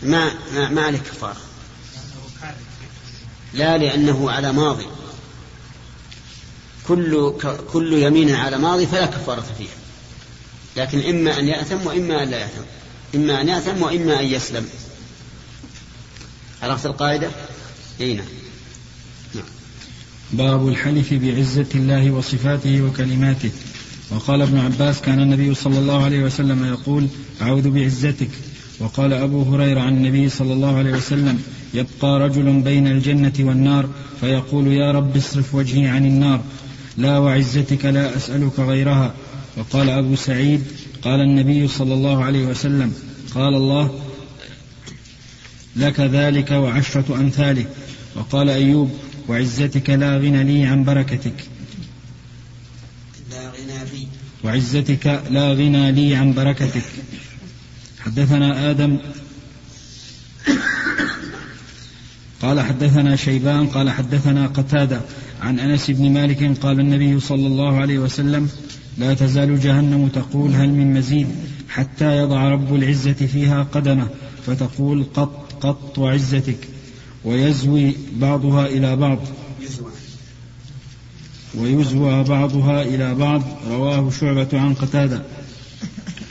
ما 0.03 0.33
ما, 0.53 0.69
ما 0.69 0.81
عليك 0.81 1.01
كفارة. 1.03 1.41
لا 3.53 3.77
لأنه 3.77 4.31
على 4.31 4.53
ماضي. 4.53 4.87
كل 6.87 7.33
كل 7.73 7.93
يمين 7.93 8.35
على 8.35 8.57
ماضي 8.57 8.87
فلا 8.87 9.05
كفارة 9.05 9.45
فيها. 9.57 9.75
لكن 10.75 10.99
إما 11.09 11.39
أن 11.39 11.47
يأثم 11.47 11.87
وإما 11.87 12.23
أن 12.23 12.29
لا 12.29 12.39
يأثم 12.39 12.61
إما 13.15 13.41
أن 13.41 13.47
يأثم 13.47 13.81
وإما 13.81 14.19
أن 14.19 14.25
يسلم. 14.25 14.65
عرفت 16.61 16.85
القاعدة؟ 16.85 17.29
أي 18.01 18.13
نعم. 18.13 18.25
باب 20.33 20.67
الحلف 20.67 21.13
بعزة 21.13 21.67
الله 21.75 22.11
وصفاته 22.11 22.81
وكلماته. 22.81 23.51
وقال 24.09 24.41
ابن 24.41 24.57
عباس 24.57 25.01
كان 25.01 25.19
النبي 25.19 25.55
صلى 25.55 25.79
الله 25.79 26.03
عليه 26.03 26.23
وسلم 26.23 26.65
يقول 26.65 27.07
أعوذ 27.41 27.69
بعزتك. 27.69 28.29
وقال 28.79 29.13
أبو 29.13 29.55
هريرة 29.55 29.81
عن 29.81 29.97
النبي 29.97 30.29
صلى 30.29 30.53
الله 30.53 30.77
عليه 30.77 30.91
وسلم 30.91 31.43
يبقى 31.73 32.19
رجل 32.19 32.61
بين 32.61 32.87
الجنة 32.87 33.33
والنار. 33.39 33.89
فيقول 34.21 34.67
يا 34.67 34.91
رب 34.91 35.17
اصرف 35.17 35.55
وجهي 35.55 35.87
عن 35.87 36.05
النار. 36.05 36.41
لا 36.97 37.17
وعزتك 37.17 37.85
لا 37.85 38.17
أسألك 38.17 38.59
غيرها. 38.59 39.13
وقال 39.57 39.89
أبو 39.89 40.15
سعيد 40.15 40.63
قال 41.01 41.21
النبي 41.21 41.67
صلى 41.67 41.93
الله 41.93 42.23
عليه 42.23 42.45
وسلم 42.45 42.93
قال 43.35 43.53
الله 43.55 44.01
لك 45.75 45.99
ذلك 45.99 46.51
وعشرة 46.51 47.15
أمثاله 47.15 47.65
وقال 48.15 48.49
أيوب 48.49 48.91
وعزتك 49.27 49.89
لا 49.89 50.17
غنى 50.17 50.43
لي 50.43 50.65
عن 50.65 50.83
بركتك. 50.83 51.33
لا 53.31 53.49
غنى 53.49 53.91
بي 53.91 54.07
وعزتك 54.43 55.21
لا 55.29 55.53
غنى 55.53 55.91
لي 55.91 56.15
عن 56.15 56.33
بركتك. 56.33 56.83
حدثنا 57.99 58.69
آدم 58.69 58.97
قال 62.41 62.59
حدثنا 62.59 63.15
شيبان 63.15 63.67
قال 63.67 63.89
حدثنا 63.89 64.47
قتادة 64.47 65.01
عن 65.41 65.59
أنس 65.59 65.91
بن 65.91 66.11
مالك 66.11 66.57
قال 66.57 66.79
النبي 66.79 67.19
صلى 67.19 67.47
الله 67.47 67.77
عليه 67.77 67.99
وسلم 67.99 68.49
لا 68.97 69.13
تزال 69.13 69.59
جهنم 69.59 70.07
تقول 70.07 70.55
هل 70.55 70.69
من 70.69 70.93
مزيد 70.93 71.27
حتى 71.69 72.17
يضع 72.17 72.49
رب 72.49 72.75
العزة 72.75 73.13
فيها 73.13 73.63
قدمه 73.63 74.07
فتقول 74.47 75.05
قط 75.13 75.53
قط 75.61 75.97
وعزتك 75.97 76.57
ويزوي 77.25 77.95
بعضها 78.13 78.65
إلى 78.65 78.95
بعض. 78.95 79.19
يزوى 79.61 79.91
ويزوى 81.55 82.23
بعضها 82.23 82.81
إلى 82.81 83.15
بعض. 83.15 83.43
رواه 83.69 84.09
شعبة 84.09 84.47
عن 84.53 84.73
قتادة. 84.73 85.21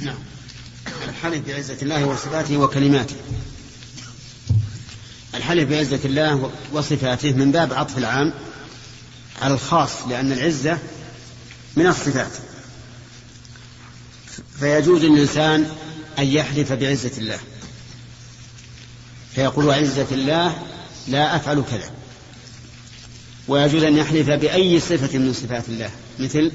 نعم. 0.03 0.19
الحلف 1.09 1.49
بعزة 1.49 1.77
الله 1.83 2.05
وصفاته 2.07 2.57
وكلماته. 2.57 3.17
الحلف 5.35 5.71
بعزة 5.71 6.01
الله 6.05 6.51
وصفاته 6.73 7.33
من 7.33 7.53
باب 7.53 7.73
عطف 7.73 7.99
العام 7.99 8.33
على 9.43 9.55
الخاص 9.55 9.91
لأن 10.09 10.33
العزة 10.33 10.79
من 11.77 11.87
الصفات. 11.87 12.50
فيجوز 14.61 15.05
للإنسان 15.05 15.71
أن 16.19 16.27
يحلف 16.27 16.73
بعزة 16.73 17.19
الله. 17.19 17.39
فيقول 19.35 19.65
وعزة 19.65 20.07
الله 20.13 20.63
لا 21.09 21.37
أفعل 21.37 21.63
كذا. 21.71 21.91
ويجوز 23.49 23.83
أن 23.83 23.97
يحلف 23.97 24.31
بأي 24.31 24.81
صفة 24.81 25.19
من 25.19 25.33
صفات 25.33 25.69
الله 25.69 25.91
مثل 26.19 26.53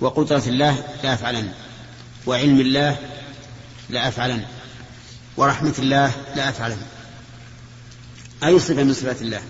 وقدرة 0.00 0.42
الله 0.46 0.84
لا 1.02 1.14
أفعلن. 1.14 1.52
وعلم 2.26 2.60
الله 2.60 2.96
لا 3.90 4.08
أفعلن. 4.08 4.44
ورحمة 5.36 5.74
الله 5.78 6.12
لا 6.36 6.48
أفعلن. 6.48 6.82
أي 8.44 8.58
صفة 8.58 8.82
من 8.82 8.94
صفات 8.94 9.22
الله؟ 9.22 9.40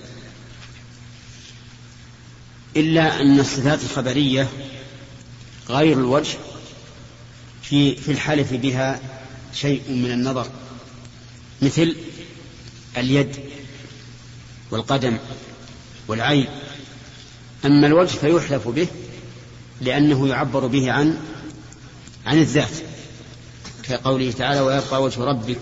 إلا 2.76 3.20
أن 3.20 3.40
الصفات 3.40 3.82
الخبرية 3.82 4.48
غير 5.68 5.98
الوجه 5.98 6.38
في 7.70 7.96
في 7.96 8.12
الحلف 8.12 8.52
بها 8.52 9.00
شيء 9.54 9.82
من 9.88 10.10
النظر 10.12 10.46
مثل 11.62 11.96
اليد 12.96 13.36
والقدم 14.70 15.18
والعين. 16.08 16.48
أما 17.64 17.86
الوجه 17.86 18.08
فيحلف 18.08 18.68
به 18.68 18.88
لأنه 19.80 20.28
يعبر 20.28 20.66
به 20.66 20.92
عن 20.92 21.18
عن 22.26 22.38
الذات 22.38 22.70
كقوله 23.82 24.32
تعالى 24.32 24.60
ويبقى 24.60 25.02
وجه 25.02 25.24
ربك 25.24 25.58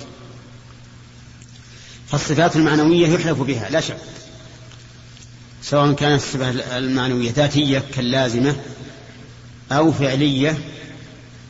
فالصفات 2.09 2.57
المعنوية 2.57 3.09
يحلف 3.09 3.41
بها 3.41 3.71
لا 3.71 3.81
شك 3.81 3.99
سواء 5.63 5.93
كانت 5.93 6.23
الصفة 6.23 6.51
المعنوية 6.79 7.33
ذاتية 7.33 7.83
كاللازمة 7.95 8.57
أو 9.73 9.93
فعلية 9.93 10.59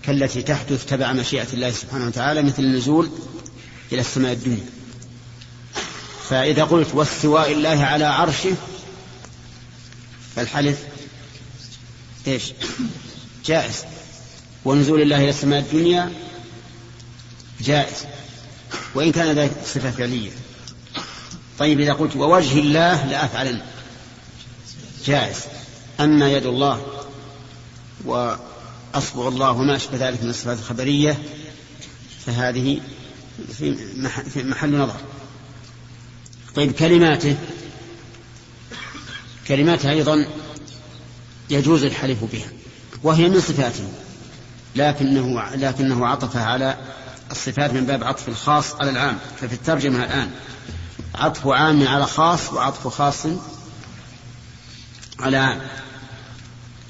كالتي 0.03 0.43
تحدث 0.43 0.87
تبع 0.87 1.13
مشيئة 1.13 1.47
الله 1.53 1.71
سبحانه 1.71 2.07
وتعالى 2.07 2.43
مثل 2.43 2.63
النزول 2.63 3.11
إلى 3.93 4.01
السماء 4.01 4.33
الدنيا. 4.33 4.67
فإذا 6.29 6.65
قلت 6.65 6.95
واستواء 6.95 7.53
الله 7.53 7.85
على 7.85 8.05
عرشه 8.05 8.55
فالحلف 10.37 10.79
إيش؟ 12.27 12.53
جائز. 13.47 13.85
ونزول 14.65 15.03
الله 15.03 15.17
إلى 15.17 15.31
السماء 15.31 15.59
الدنيا 15.59 16.13
جائز. 17.61 18.05
وإن 18.95 19.13
كان 19.13 19.39
ذلك 19.39 19.53
صفة 19.65 19.91
فعلية. 19.91 20.31
طيب 21.59 21.81
إذا 21.81 21.93
قلت 21.93 22.17
ووجه 22.17 22.59
الله 22.59 23.07
لأفعلن 23.07 23.63
جائز. 25.07 25.37
أما 26.01 26.33
يد 26.33 26.47
الله 26.47 26.87
وأصبع 28.95 29.29
الله 29.29 29.51
وما 29.51 29.77
أشبه 29.77 30.09
ذلك 30.09 30.23
من 30.23 30.31
الصفات 30.31 30.59
الخبرية 30.59 31.19
فهذه 32.27 32.81
في 33.59 33.77
مح- 33.97 34.21
في 34.21 34.43
محل 34.43 34.77
نظر. 34.79 34.97
طيب 36.55 36.73
كلماته 36.73 37.37
كلماته 39.49 39.91
أيضا 39.91 40.27
يجوز 41.51 41.85
الحلف 41.85 42.25
بها 42.33 42.49
وهي 43.03 43.29
من 43.29 43.41
صفاته 43.41 43.89
لكنه 44.77 45.43
لكنه 45.55 46.07
عطفها 46.07 46.45
على 46.45 46.77
الصفات 47.31 47.73
من 47.73 47.87
باب 47.87 48.05
عطف 48.05 48.29
الخاص 48.29 48.75
على 48.75 48.91
العام. 48.91 49.19
ففي 49.41 49.53
الترجمة 49.55 50.05
الآن 50.05 50.31
عطف 51.15 51.47
عام 51.47 51.89
على 51.89 52.07
خاص 52.07 52.53
وعطف 52.53 52.89
خاص 52.89 53.27
على 55.21 55.37
عام. 55.37 55.61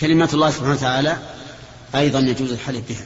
كلمات 0.00 0.34
الله 0.34 0.50
سبحانه 0.50 0.72
وتعالى 0.72 1.16
أيضا 1.94 2.18
يجوز 2.18 2.52
الحلف 2.52 2.88
بها. 2.88 3.04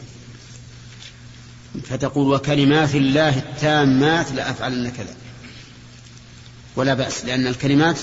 فتقول 1.89 2.35
وكلمات 2.35 2.95
الله 2.95 3.39
التامات 3.39 4.33
لأفعلن 4.33 4.91
كذا. 4.91 5.15
ولا 6.77 6.95
بأس 6.95 7.25
لأن 7.25 7.47
الكلمات 7.47 7.99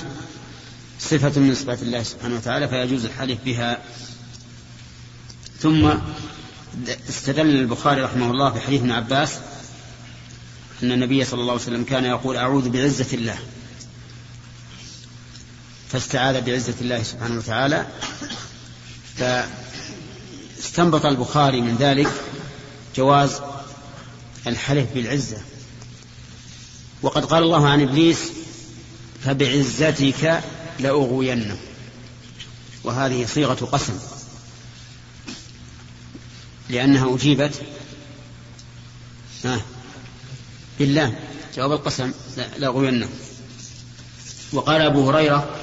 صفة 0.99 1.41
من 1.41 1.55
صفات 1.55 1.81
الله 1.81 2.03
سبحانه 2.03 2.35
وتعالى 2.35 2.67
فيجوز 2.67 3.05
الحلف 3.05 3.39
بها. 3.45 3.77
ثم 5.59 5.93
استدل 7.09 7.49
البخاري 7.49 8.01
رحمه 8.01 8.31
الله 8.31 8.53
في 8.53 8.59
حديث 8.59 8.81
ابن 8.81 8.91
عباس 8.91 9.33
أن 10.83 10.91
النبي 10.91 11.25
صلى 11.25 11.41
الله 11.41 11.53
عليه 11.53 11.61
وسلم 11.61 11.83
كان 11.83 12.05
يقول 12.05 12.37
أعوذ 12.37 12.69
بعزة 12.69 13.13
الله. 13.13 13.39
فاستعاذ 15.89 16.41
بعزة 16.41 16.75
الله 16.81 17.03
سبحانه 17.03 17.37
وتعالى 17.37 17.85
فاستنبط 20.61 21.05
البخاري 21.05 21.61
من 21.61 21.75
ذلك 21.75 22.11
جواز 22.95 23.41
الحلف 24.47 24.93
بالعزة. 24.93 25.37
وقد 27.01 27.25
قال 27.25 27.43
الله 27.43 27.67
عن 27.67 27.81
إبليس 27.81 28.19
فبعزتك 29.23 30.43
لأغوينه. 30.79 31.57
وهذه 32.83 33.25
صيغة 33.25 33.65
قسم. 33.65 33.99
لأنها 36.69 37.15
أجيبت 37.15 37.61
بالله. 40.79 41.19
جواب 41.55 41.71
القسم 41.71 42.11
لأغوينه. 42.57 43.09
وقال 44.53 44.81
أبو 44.81 45.09
هريرة 45.09 45.55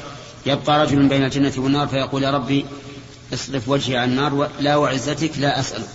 يبقى 0.47 0.83
رجل 0.83 1.09
بين 1.09 1.25
الجنة 1.25 1.53
والنار 1.57 1.89
فيقول 1.89 2.23
يا 2.23 2.31
ربي 2.31 2.67
اصرف 3.33 3.69
وجهي 3.69 3.97
عن 3.97 4.11
النار 4.11 4.51
لا 4.61 4.77
وعزتك 4.77 5.39
لا 5.39 5.61
أسألك. 5.61 5.89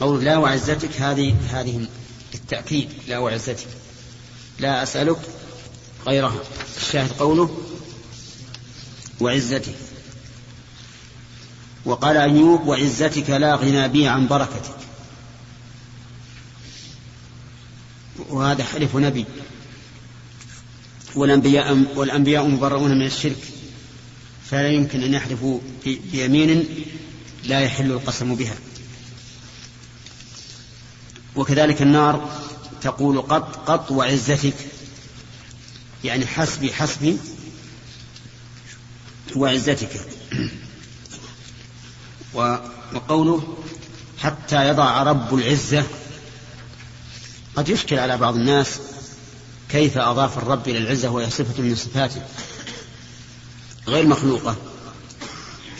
قول 0.00 0.24
لا 0.24 0.36
وعزتك 0.36 1.00
هذه 1.00 1.36
هذه 1.50 1.86
التأكيد 2.34 2.88
لا 3.08 3.18
وعزتك. 3.18 3.66
لا 4.58 4.82
أسألك 4.82 5.18
غيرها. 6.06 6.40
الشاهد 6.76 7.12
قوله 7.12 7.58
وعزتك. 9.20 9.74
وقال 11.84 12.16
أيوب 12.16 12.66
وعزتك 12.66 13.30
لا 13.30 13.54
غنى 13.54 13.88
بي 13.88 14.08
عن 14.08 14.28
بركتك. 14.28 14.76
وهذا 18.28 18.64
حلف 18.64 18.96
نبي. 18.96 19.24
والأنبياء 21.14 21.84
والأنبياء 21.94 22.46
مبرؤون 22.46 22.98
من 22.98 23.06
الشرك. 23.06 23.57
فلا 24.50 24.68
يمكن 24.68 25.02
أن 25.02 25.14
يحلفوا 25.14 25.60
بيمين 25.84 26.68
لا 27.44 27.60
يحل 27.60 27.92
القسم 27.92 28.34
بها. 28.34 28.54
وكذلك 31.36 31.82
النار 31.82 32.40
تقول 32.82 33.20
قط 33.22 33.56
قط 33.70 33.90
وعزتك. 33.90 34.54
يعني 36.04 36.26
حسبي 36.26 36.72
حسبي 36.72 37.18
وعزتك. 39.36 40.00
وقوله 42.34 43.56
حتى 44.18 44.68
يضع 44.68 45.02
رب 45.02 45.34
العزة. 45.34 45.84
قد 47.56 47.68
يشكل 47.68 47.98
على 47.98 48.16
بعض 48.16 48.34
الناس 48.34 48.78
كيف 49.68 49.98
أضاف 49.98 50.38
الرب 50.38 50.68
إلى 50.68 50.78
العزة 50.78 51.10
وهي 51.10 51.30
صفة 51.30 51.62
من 51.62 51.74
صفاته. 51.74 52.22
غير 53.88 54.06
مخلوقة. 54.06 54.56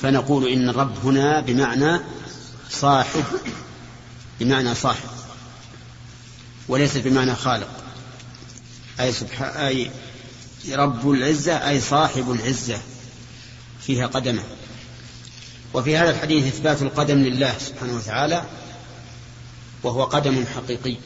فنقول 0.03 0.49
إن 0.49 0.69
الرب 0.69 1.07
هنا 1.07 1.41
بمعنى 1.41 2.01
صاحب 2.71 3.25
بمعنى 4.41 4.75
صاحب 4.75 5.09
وليس 6.69 6.97
بمعنى 6.97 7.35
خالق. 7.35 7.69
أي, 9.01 9.13
سبحانه 9.13 9.67
أي 9.69 9.91
رب 10.73 11.11
العزة 11.11 11.69
أي 11.69 11.81
صاحب 11.81 12.31
العزة 12.33 12.79
فيها 13.81 14.07
قدمه. 14.07 14.43
وفي 15.75 15.97
هذا 15.97 16.11
الحديث 16.11 16.47
إثبات 16.47 16.83
القدم 16.83 17.19
لله 17.19 17.55
سبحانه 17.59 17.97
وتعالى 17.97 18.45
وهو 19.83 20.05
قدم 20.05 20.45
حقيقي 20.57 20.97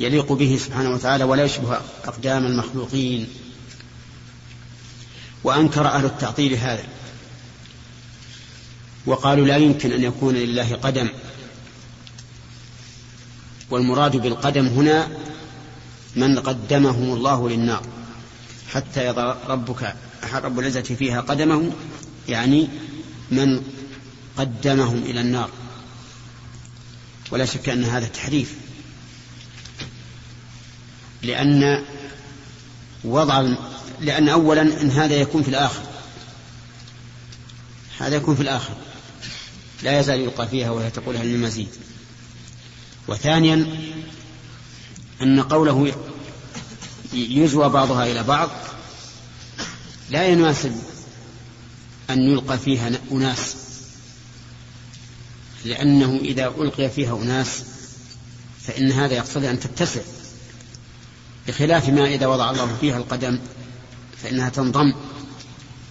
يليق 0.00 0.32
به 0.32 0.58
سبحانه 0.66 0.90
وتعالى 0.90 1.24
ولا 1.24 1.44
يشبه 1.44 1.80
أقدام 2.04 2.46
المخلوقين. 2.46 3.43
وأنكر 5.44 5.86
أهل 5.86 6.04
التعطيل 6.04 6.54
هذا. 6.54 6.84
وقالوا 9.06 9.46
لا 9.46 9.56
يمكن 9.56 9.92
أن 9.92 10.02
يكون 10.02 10.34
لله 10.34 10.74
قدم. 10.74 11.08
والمراد 13.70 14.16
بالقدم 14.16 14.66
هنا 14.66 15.08
من 16.16 16.38
قدمهم 16.38 17.12
الله 17.12 17.48
للنار. 17.48 17.82
حتى 18.68 19.06
يضع 19.06 19.36
ربك 19.48 19.94
رب 20.34 20.58
العزة 20.58 20.82
فيها 20.82 21.20
قدمه 21.20 21.72
يعني 22.28 22.68
من 23.30 23.62
قدمهم 24.36 25.02
إلى 25.02 25.20
النار. 25.20 25.50
ولا 27.30 27.44
شك 27.44 27.68
أن 27.68 27.84
هذا 27.84 28.06
تحريف. 28.06 28.54
لأن 31.22 31.84
وضع 33.04 33.54
لأن 34.04 34.28
أولا 34.28 34.62
إن 34.62 34.90
هذا 34.90 35.14
يكون 35.14 35.42
في 35.42 35.48
الآخر. 35.48 35.82
هذا 37.98 38.16
يكون 38.16 38.34
في 38.34 38.42
الآخر. 38.42 38.74
لا 39.82 40.00
يزال 40.00 40.20
يلقى 40.20 40.48
فيها 40.48 40.70
وهي 40.70 40.90
تقول 40.90 41.16
هل 41.16 41.28
من 41.28 41.42
مزيد. 41.42 41.68
وثانيا 43.08 43.66
أن 45.22 45.42
قوله 45.42 45.94
يزوى 47.12 47.68
بعضها 47.68 48.06
إلى 48.06 48.22
بعض 48.22 48.50
لا 50.10 50.26
يناسب 50.26 50.82
أن 52.10 52.18
يلقى 52.18 52.58
فيها 52.58 52.90
أناس 53.12 53.56
لأنه 55.64 56.20
إذا 56.22 56.46
ألقي 56.46 56.90
فيها 56.90 57.16
أناس 57.16 57.62
فإن 58.62 58.92
هذا 58.92 59.14
يقتضي 59.14 59.50
أن 59.50 59.60
تتسع 59.60 60.00
بخلاف 61.48 61.88
ما 61.88 62.06
إذا 62.06 62.26
وضع 62.26 62.50
الله 62.50 62.76
فيها 62.80 62.96
القدم 62.96 63.38
فإنها 64.24 64.48
تنضم 64.48 64.94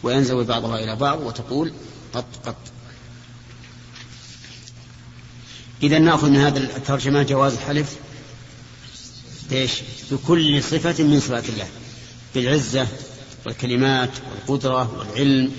وينزوي 0.04 0.46
بعضها 0.46 0.80
إلى 0.80 0.96
بعض 0.96 1.22
وتقول 1.22 1.74
قط 2.14 2.26
قط. 2.46 2.56
إذا 5.84 6.00
نأخذ 6.00 6.30
من 6.30 6.38
هذا 6.38 6.60
الترجمة 6.60 7.24
جواز 7.24 7.54
الحلف 7.54 7.96
إيش؟ 9.52 9.72
بكل 10.12 10.64
صفة 10.64 11.04
من 11.04 11.20
صفات 11.20 11.50
الله 11.50 11.68
بالعزة 12.36 12.88
والكلمات 13.46 14.10
والقدرة 14.32 14.98
والعلم 14.98 15.52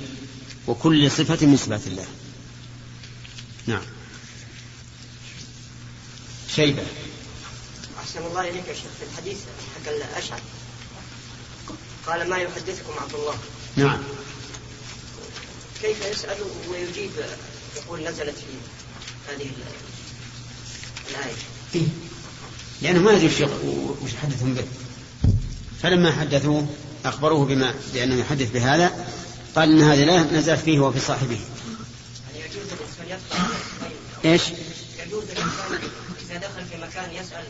وكل 0.67 1.11
صفة 1.11 1.47
من 1.47 1.57
صفات 1.57 1.87
الله. 1.87 2.07
نعم. 3.67 3.83
شيبة. 6.55 6.83
أحسن 8.01 8.27
الله 8.27 8.51
إليك 8.51 8.69
يا 8.69 8.75
شيخ 8.75 8.91
في 8.99 9.05
الحديث 9.13 9.39
حق 9.75 9.93
الأشعر 9.93 10.41
قال 12.07 12.29
ما 12.29 12.37
يحدثكم 12.37 12.93
عبد 13.01 13.15
الله؟ 13.15 13.35
نعم. 13.77 14.03
كيف 15.83 16.07
يسأل 16.07 16.37
ويجيب؟ 16.71 17.11
يقول 17.77 18.01
نزلت 18.01 18.35
في 18.35 18.55
هذه 19.29 19.51
الآية. 21.11 21.35
إيه؟ 21.75 21.87
لأنه 22.83 23.01
ما 23.01 23.13
يدري 23.13 23.49
وش 24.03 24.15
حدثهم 24.23 24.55
به. 24.55 24.65
فلما 25.83 26.13
حدثوه 26.13 26.67
أخبروه 27.05 27.47
بما 27.47 27.75
بأنه 27.95 28.15
يحدث 28.15 28.51
بهذا 28.51 29.07
قال 29.57 29.73
إن 29.73 29.81
هذه 29.81 30.05
لا 30.05 30.23
نزلت 30.23 30.61
فيه 30.61 30.81
وفي 30.81 31.01
صاحبه. 31.01 31.41
يعني 32.35 32.45
يجوز 32.45 32.67
الإنسان 32.73 33.07
يطلع 33.07 33.49
إيش؟ 34.25 34.43
يجوز 35.07 35.23
الإنسان 35.23 35.91
إذا 36.31 36.37
دخل 36.39 36.65
في 36.71 36.77
مكان 36.77 37.11
يسأل 37.15 37.45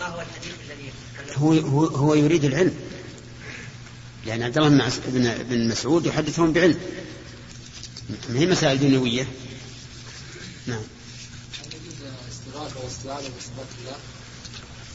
ما 0.00 0.06
هو 0.06 0.20
الحديث 0.20 0.54
الذي 0.66 0.92
هو 1.36 1.52
هو 1.52 1.84
هو 1.84 2.14
يريد 2.14 2.44
العلم. 2.44 2.74
لأن 4.28 4.42
عبد 4.42 4.58
الله 4.58 4.68
بن 5.42 5.68
مسعود 5.68 6.06
يحدثهم 6.06 6.52
بعلم. 6.52 6.80
ما 8.28 8.38
هي 8.38 8.46
مسائل 8.46 8.80
دنيوية؟ 8.80 9.26
نعم. 10.66 10.80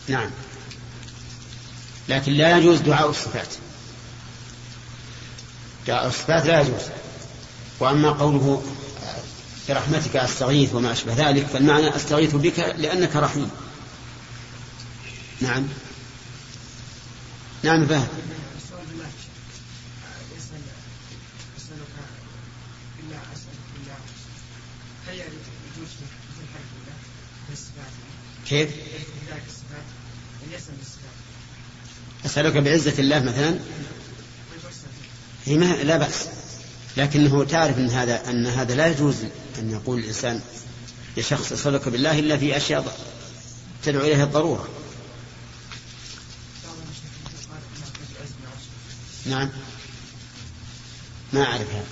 نعم. 0.08 0.30
لكن 2.10 2.34
لا 2.34 2.58
يجوز 2.58 2.80
دعاء 2.80 3.10
الصفات. 3.10 3.48
دعاء 5.88 6.08
الصفات 6.08 6.46
لا 6.46 6.62
يجوز. 6.62 6.82
وأما 7.80 8.12
قوله 8.12 8.63
برحمتك 9.69 10.15
أستغيث 10.15 10.76
وما 10.76 10.91
أشبه 10.91 11.30
ذلك 11.30 11.46
فالمعنى 11.46 11.96
أستغيث 11.96 12.36
بك 12.36 12.60
لأنك 12.60 13.15
رحيم. 13.15 13.50
نعم. 15.41 15.67
نعم 17.63 17.88
فهد 17.88 18.08
كيف؟ 28.54 28.70
أسألك 32.26 32.58
بعزة 32.58 32.94
الله 33.00 33.20
مثلا. 33.20 33.60
هي 35.46 35.58
ما 35.58 35.66
لا 35.66 35.98
بأس. 35.98 36.26
لكنه 36.98 37.44
تعرف 37.44 37.78
أن 37.78 37.89
هذا 37.89 38.30
أن 38.30 38.46
هذا 38.48 38.76
لا 38.76 38.88
يجوز 38.88 39.16
أن 39.60 39.72
يقول 39.72 40.00
الإنسان 40.00 40.42
لشخص 41.18 41.52
أسألك 41.52 41.89
بالله 41.89 42.20
إلا 42.20 42.38
في 42.38 42.58
أشياء 42.58 42.98
تدعو 43.84 44.02
إليها 44.02 44.24
الضرورة. 44.24 44.70
نعم. 49.26 49.50
ما 51.34 51.44
أعرف 51.44 51.70
هذا. 51.70 51.86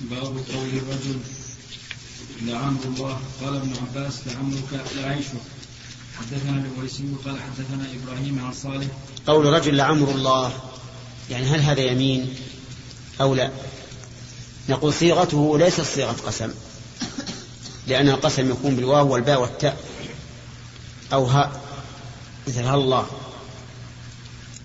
باب 0.00 0.24
قول 0.24 0.68
الرجل 0.68 1.20
لعمر 2.42 2.80
الله 2.84 3.20
قال 3.42 3.56
ابن 3.56 3.72
عباس 3.82 4.14
لعمرك 4.26 4.84
لعيشك. 4.96 5.42
حدثنا 6.18 6.64
الويسي 6.64 7.04
قال 7.24 7.36
حدثنا 7.40 7.86
إبراهيم 8.02 8.44
عن 8.44 8.52
صالح. 8.52 8.86
قول 9.26 9.46
رجل 9.46 9.76
لعمر 9.76 10.10
الله 10.10 10.52
يعني 11.30 11.46
هل 11.46 11.60
هذا 11.60 11.80
يمين 11.80 12.34
أو 13.20 13.34
لا؟ 13.34 13.50
نقول 14.68 14.94
صيغته 14.94 15.58
ليست 15.58 15.80
صيغة 15.80 16.16
قسم 16.26 16.50
لأن 17.86 18.08
القسم 18.08 18.50
يكون 18.50 18.76
بالواو 18.76 19.12
والباء 19.12 19.40
والتاء 19.40 19.76
أو 21.12 21.24
هاء 21.24 21.60
مثل 22.48 22.74
الله. 22.74 23.06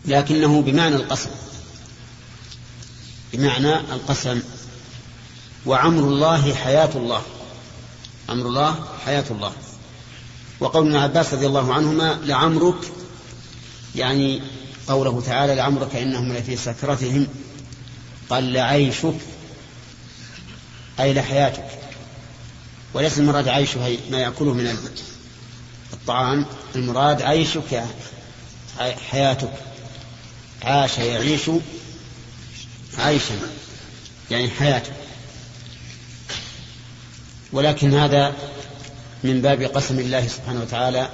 لكنه 0.06 0.62
بمعنى 0.62 0.96
القسم 0.96 1.30
بمعنى 3.34 3.76
القسم. 3.76 4.42
وعمر 5.66 6.04
الله 6.04 6.54
حياة 6.54 6.90
الله. 6.96 7.22
أمر 8.30 8.46
الله 8.46 8.86
حياة 9.06 9.26
الله. 9.32 9.54
وقول 10.60 10.88
ابن 10.88 10.96
عباس 10.96 11.34
رضي 11.34 11.48
الله 11.48 11.74
عنهما 11.74 12.20
لعمرك 12.24 12.92
يعني 13.96 14.42
قوله 14.88 15.22
تعالى 15.22 15.56
لعمرك 15.56 15.96
إنهم 15.96 16.34
لفي 16.34 16.58
سكرتهم 16.58 17.28
قال 18.30 18.54
لعيشك 18.54 19.16
أي 21.00 21.14
لحياتك. 21.14 21.68
وليس 22.94 23.18
المراد 23.18 23.48
عيشه 23.48 23.98
ما 24.12 24.18
يأكله 24.18 24.54
من 24.54 24.78
الطعام 25.94 26.46
المراد 26.76 27.22
عيشك 27.22 27.84
حياتك. 29.12 29.54
عاش 30.64 30.98
يعيش 30.98 31.50
عيشا 32.98 33.36
يعني 34.32 34.50
حياته. 34.50 34.92
ولكن 37.54 37.94
هذا 37.94 38.36
من 39.24 39.42
باب 39.42 39.62
قسم 39.62 40.00
الله 40.00 40.28
سبحانه 40.28 40.62
وتعالى 40.62 41.10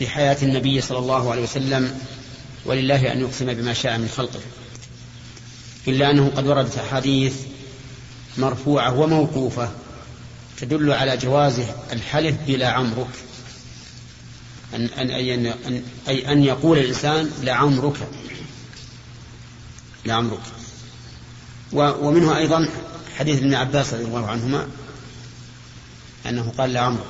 بحياة 0.00 0.36
النبي 0.42 0.80
صلى 0.80 0.98
الله 0.98 1.30
عليه 1.30 1.42
وسلم 1.42 2.00
ولله 2.64 3.12
أن 3.12 3.20
يقسم 3.20 3.54
بما 3.54 3.72
شاء 3.72 3.98
من 3.98 4.08
خلقه. 4.16 4.40
إلا 5.88 6.10
أنه 6.10 6.32
قد 6.36 6.46
وردت 6.46 6.78
أحاديث 6.78 7.34
مرفوعة 8.38 8.98
وموقوفة 8.98 9.70
تدل 10.60 10.92
على 10.92 11.16
جواز 11.16 11.60
الحلف 11.92 12.36
بلا 12.46 12.68
عمرك. 12.68 13.10
أن, 14.74 14.86
أن, 14.86 15.10
أن, 15.46 15.82
أي 16.08 16.32
أن 16.32 16.44
يقول 16.44 16.78
الإنسان 16.78 17.30
لعمرك 17.42 17.96
لعمرك 20.06 20.40
ومنه 21.72 22.36
أيضا 22.36 22.68
حديث 23.18 23.38
ابن 23.38 23.54
عباس 23.54 23.94
رضي 23.94 24.04
الله 24.04 24.26
عنهما 24.26 24.68
أنه 26.26 26.52
قال 26.58 26.72
لعمرك 26.72 27.06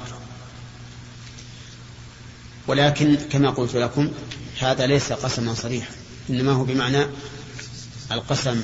ولكن 2.67 3.15
كما 3.15 3.51
قلت 3.51 3.77
لكم 3.77 4.11
هذا 4.61 4.87
ليس 4.87 5.13
قسما 5.13 5.55
صريحا 5.55 5.91
إنما 6.31 6.53
هو 6.53 6.65
بمعنى 6.65 7.07
القسم. 8.13 8.63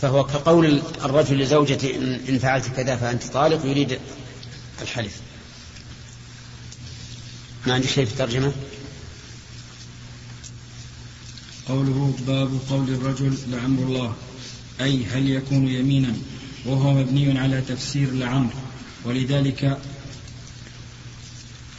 فهو 0.00 0.24
كقول 0.24 0.82
الرجل 1.04 1.38
لزوجته 1.38 1.94
إن 2.28 2.38
فعلت 2.38 2.68
كذا 2.68 2.96
فأنت 2.96 3.24
طالق 3.24 3.66
يريد 3.66 3.98
الحلف. 4.82 5.16
ما 7.66 7.74
عندي 7.74 7.88
شيء 7.88 8.04
في 8.04 8.12
الترجمة؟ 8.12 8.52
قوله 11.68 12.14
باب 12.26 12.58
قول 12.70 12.88
الرجل 12.88 13.38
لعمر 13.48 13.82
الله. 13.82 14.14
أي 14.80 15.04
هل 15.04 15.28
يكون 15.30 15.68
يمينا 15.68 16.14
وهو 16.66 16.94
مبني 16.94 17.38
على 17.38 17.60
تفسير 17.60 18.12
لعمر 18.12 18.52
ولذلك 19.04 19.78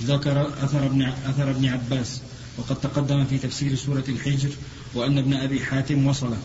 ذكر 0.03 0.47
أثر 0.63 0.85
ابن, 0.85 1.01
أثر 1.01 1.49
ابن 1.49 1.65
عباس 1.65 2.21
وقد 2.57 2.75
تقدم 2.75 3.25
في 3.25 3.37
تفسير 3.37 3.75
سورة 3.75 4.03
الحجر 4.09 4.49
وأن 4.95 5.17
ابن 5.17 5.33
أبي 5.33 5.65
حاتم 5.65 6.07
وصله. 6.07 6.37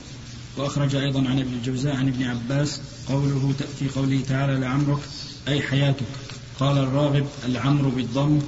وأخرج 0.56 0.94
أيضا 0.94 1.20
عن 1.20 1.38
ابن 1.38 1.52
الجوزاء 1.52 1.96
عن 1.96 2.08
ابن 2.08 2.22
عباس 2.22 2.80
قوله 3.08 3.54
في 3.78 3.88
قوله 3.88 4.20
تعالى 4.28 4.60
لعمرك 4.60 4.98
أي 5.48 5.62
حياتك. 5.62 6.06
قال 6.60 6.78
الراغب 6.78 7.26
العمر 7.44 7.88
بالضم 7.88 8.38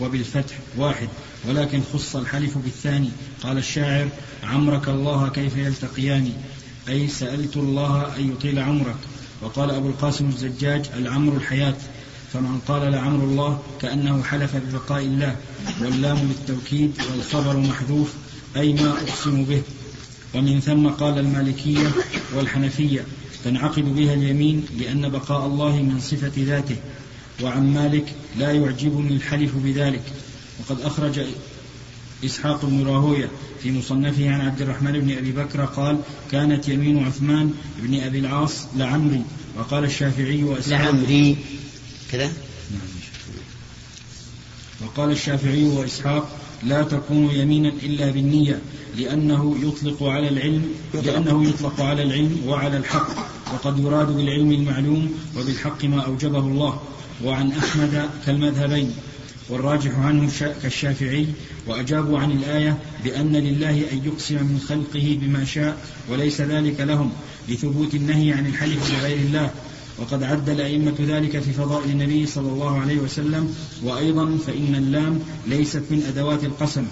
وبالفتح 0.00 0.58
واحد 0.76 1.08
ولكن 1.48 1.82
خص 1.92 2.16
الحلف 2.16 2.58
بالثاني. 2.58 3.10
قال 3.42 3.58
الشاعر 3.58 4.08
عمرك 4.42 4.88
الله 4.88 5.28
كيف 5.28 5.56
يلتقيان؟ 5.56 6.32
أي 6.88 7.08
سألت 7.08 7.56
الله 7.56 8.16
أن 8.16 8.32
يطيل 8.32 8.58
عمرك. 8.58 8.96
وقال 9.42 9.70
أبو 9.70 9.88
القاسم 9.88 10.28
الزجاج 10.28 10.86
العمر 10.96 11.36
الحياة. 11.36 11.74
فمن 12.32 12.60
قال 12.68 12.92
لعمر 12.92 13.24
الله 13.24 13.62
كأنه 13.80 14.22
حلف 14.22 14.56
ببقاء 14.56 15.02
الله 15.02 15.36
واللام 15.80 16.18
للتوكيد 16.18 16.92
والخبر 17.12 17.56
محذوف 17.56 18.12
أي 18.56 18.72
ما 18.72 18.90
أقسم 18.90 19.44
به. 19.44 19.62
ومن 20.34 20.60
ثم 20.60 20.88
قال 20.88 21.18
المالكية 21.18 21.90
والحنفية 22.34 23.04
تنعقد 23.44 23.94
بها 23.94 24.14
اليمين 24.14 24.66
لأن 24.78 25.08
بقاء 25.08 25.46
الله 25.46 25.82
من 25.82 26.00
صفة 26.00 26.32
ذاته. 26.38 26.76
وعن 27.42 27.74
مالك 27.74 28.14
لا 28.38 28.52
يعجبني 28.52 29.16
الحلف 29.16 29.56
بذلك. 29.56 30.02
وقد 30.60 30.80
أخرج 30.80 31.20
إسحاق 32.24 32.64
بن 32.64 32.86
راهوية 32.86 33.28
في 33.62 33.72
مصنفه 33.72 34.30
عن 34.30 34.40
عبد 34.40 34.62
الرحمن 34.62 34.92
بن 35.00 35.10
أبي 35.18 35.32
بكر 35.32 35.64
قال 35.64 35.98
كانت 36.32 36.68
يمين 36.68 37.04
عثمان 37.04 37.54
بن 37.78 38.00
أبي 38.00 38.18
العاص 38.18 38.66
لعمري. 38.76 39.22
وقال 39.58 39.84
الشافعي 39.84 40.44
وإسحاق 40.44 40.90
لعمري. 40.90 41.36
كذا؟ 42.12 42.32
وقال 44.84 45.10
الشافعي 45.10 45.64
وإسحاق 45.64 46.38
لا 46.62 46.82
تكون 46.82 47.30
يمينا 47.30 47.68
إلا 47.82 48.10
بالنية 48.10 48.60
لأنه 48.96 49.56
يطلق 49.62 50.02
على 50.02 50.28
العلم 50.28 50.64
لأنه 50.94 51.48
يطلق 51.48 51.80
على 51.80 52.02
العلم 52.02 52.42
وعلى 52.46 52.76
الحق 52.76 53.08
وقد 53.54 53.78
يراد 53.78 54.16
بالعلم 54.16 54.52
المعلوم 54.52 55.14
وبالحق 55.36 55.84
ما 55.84 56.00
أوجبه 56.00 56.38
الله. 56.38 56.80
وعن 57.24 57.52
أحمد 57.52 58.10
كالمذهبين 58.26 58.94
والراجح 59.48 59.98
عنه 59.98 60.30
كالشافعي 60.62 61.26
وأجابوا 61.66 62.18
عن 62.18 62.32
الآية 62.32 62.78
بأن 63.04 63.36
لله 63.36 63.92
أن 63.92 64.00
يقسم 64.04 64.34
من 64.34 64.60
خلقه 64.68 65.18
بما 65.20 65.44
شاء 65.44 65.76
وليس 66.10 66.40
ذلك 66.40 66.80
لهم 66.80 67.12
لثبوت 67.48 67.94
النهي 67.94 68.32
عن 68.32 68.46
الحلف 68.46 68.92
بغير 68.92 69.16
الله. 69.16 69.50
وقد 69.98 70.22
عد 70.22 70.48
الأئمة 70.48 70.94
ذلك 71.00 71.38
في 71.38 71.52
فضائل 71.52 71.90
النبي 71.90 72.26
صلى 72.26 72.48
الله 72.48 72.80
عليه 72.80 72.96
وسلم. 72.98 73.54
وأيضا 73.82 74.38
فإن 74.46 74.74
اللام 74.74 75.20
ليست 75.46 75.82
من 75.90 76.02
أدوات 76.08 76.44
القسم 76.44 76.86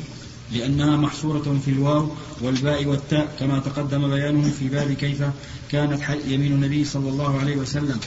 لأنها 0.52 0.96
محصورة 0.96 1.60
في 1.64 1.70
الواو 1.70 2.08
والباء 2.40 2.84
والتاء 2.84 3.37
كما 3.40 3.58
تقدم 3.58 4.10
بيانه 4.10 4.50
في 4.58 4.68
باب 4.68 4.92
كيف 4.92 5.22
كانت 5.70 6.00
يمين 6.28 6.52
النبي 6.52 6.84
صلى 6.84 7.08
الله 7.08 7.38
عليه 7.38 7.56
وسلم. 7.56 8.00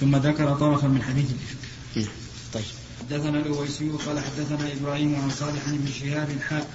ثم 0.00 0.16
ذكر 0.16 0.54
طرفا 0.54 0.88
من 0.88 1.02
حديث. 1.02 1.26
طيب. 2.54 2.81
حدثنا 3.12 3.38
الأويسي 3.38 3.90
قال 4.06 4.18
حدثنا 4.20 4.68
إبراهيم 4.80 5.14
عن 5.22 5.30
صالح 5.30 5.68
بن 5.68 5.86
شهاب 6.00 6.28
حاء 6.48 6.66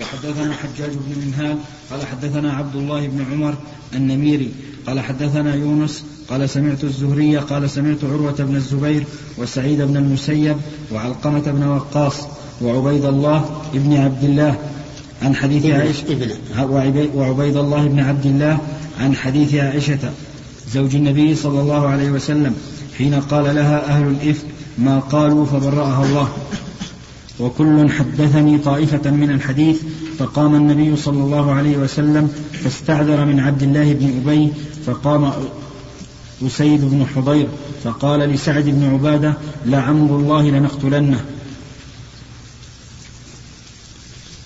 وحدثنا 0.00 0.54
حجاج 0.54 0.90
بن 0.90 1.26
منهال 1.26 1.58
قال 1.90 2.06
حدثنا 2.06 2.52
عبد 2.52 2.76
الله 2.76 3.06
بن 3.06 3.24
عمر 3.32 3.54
النميري 3.94 4.50
قال 4.86 5.00
حدثنا 5.00 5.54
يونس 5.54 6.04
قال 6.28 6.50
سمعت 6.50 6.84
الزهري 6.84 7.36
قال 7.36 7.70
سمعت 7.70 8.04
عروة 8.04 8.32
بن 8.32 8.56
الزبير 8.56 9.04
وسعيد 9.38 9.82
بن 9.82 9.96
المسيب 9.96 10.56
وعلقمة 10.92 11.40
بن 11.40 11.62
وقاص 11.62 12.26
وعبيد 12.62 13.04
الله 13.04 13.62
بن 13.74 13.96
عبد 13.96 14.24
الله 14.24 14.58
عن 15.22 15.34
حديث 15.34 15.66
عائشة 15.66 16.36
وعبيد 17.14 17.56
الله 17.56 17.86
بن 17.86 18.00
عبد 18.00 18.26
الله 18.26 18.58
عن 19.00 19.14
حديث 19.14 19.54
عائشة 19.54 20.12
زوج 20.72 20.96
النبي 20.96 21.34
صلى 21.34 21.60
الله 21.60 21.88
عليه 21.88 22.10
وسلم 22.10 22.54
حين 22.98 23.14
قال 23.14 23.54
لها 23.54 23.88
أهل 23.88 24.06
الإفك 24.06 24.46
ما 24.80 24.98
قالوا 24.98 25.46
فبرأها 25.46 26.04
الله. 26.04 26.28
وكل 27.40 27.90
حدثني 27.90 28.58
طائفة 28.58 29.10
من 29.10 29.30
الحديث 29.30 29.82
فقام 30.18 30.54
النبي 30.54 30.96
صلى 30.96 31.22
الله 31.22 31.52
عليه 31.54 31.76
وسلم 31.76 32.32
فاستعذر 32.64 33.24
من 33.24 33.40
عبد 33.40 33.62
الله 33.62 33.92
بن 33.92 34.20
أبي 34.22 34.52
فقام 34.86 35.32
أسيد 36.46 36.80
بن 36.84 37.06
حضير 37.14 37.48
فقال 37.84 38.20
لسعد 38.20 38.64
بن 38.64 38.92
عبادة 38.92 39.34
لعمر 39.66 40.16
الله 40.16 40.42
لنقتلنه. 40.42 41.24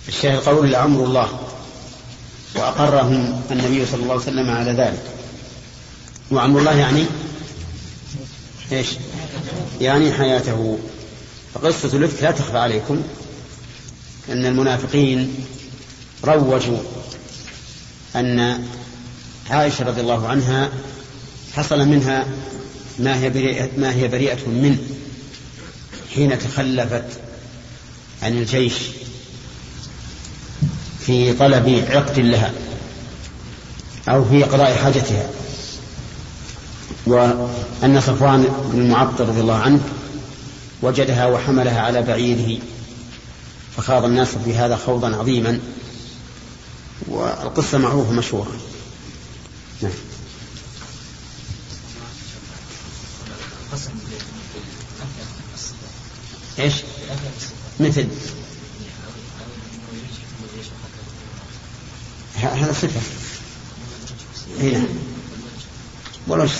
الشاهد 0.08 0.38
قول 0.38 0.70
لعمر 0.70 1.04
الله 1.04 1.28
وأقرهم 2.56 3.40
النبي 3.50 3.86
صلى 3.86 4.02
الله 4.02 4.12
عليه 4.12 4.22
وسلم 4.22 4.50
على 4.50 4.72
ذلك. 4.72 5.02
وعمر 6.30 6.60
الله 6.60 6.76
يعني 6.76 7.04
إيش؟ 8.72 8.88
يعني 9.80 10.12
حياته. 10.12 10.78
فقصة 11.54 11.96
الإفك 11.96 12.22
لا 12.22 12.30
تخفى 12.30 12.58
عليكم 12.58 13.02
أن 14.28 14.46
المنافقين 14.46 15.34
روجوا 16.24 16.78
أن 18.16 18.64
عائشة 19.50 19.84
رضي 19.84 20.00
الله 20.00 20.28
عنها 20.28 20.70
حصل 21.52 21.78
منها 21.88 22.26
ما 22.98 23.20
هي 23.20 23.30
بريئة, 23.30 23.68
ما 23.78 23.94
هي 23.94 24.08
بريئة 24.08 24.48
منه 24.48 24.78
حين 26.14 26.38
تخلفت 26.38 27.04
عن 28.22 28.38
الجيش 28.38 28.74
في 31.06 31.32
طلب 31.32 31.84
عقد 31.88 32.18
لها 32.18 32.52
أو 34.08 34.24
في 34.24 34.42
قضاء 34.42 34.76
حاجتها. 34.76 35.30
وأن 37.06 38.00
صفوان 38.00 38.42
بن 38.72 38.80
المعطل 38.80 39.24
رضي 39.24 39.40
الله 39.40 39.58
عنه 39.58 39.80
وجدها 40.82 41.26
وحملها 41.26 41.80
على 41.80 42.02
بعيره 42.02 42.62
فخاض 43.76 44.04
الناس 44.04 44.28
في 44.44 44.54
هذا 44.54 44.76
خوضا 44.76 45.16
عظيما 45.16 45.60
والقصة 47.06 47.78
معروفة 47.78 48.12
مشهورة. 48.12 48.52
نعم. 49.82 49.92
إيش؟ 56.58 56.74
مثل. 57.80 58.06
هذا 62.34 62.72
صفة. 62.72 63.00
هنا 64.60 64.84
والوجه 66.28 66.52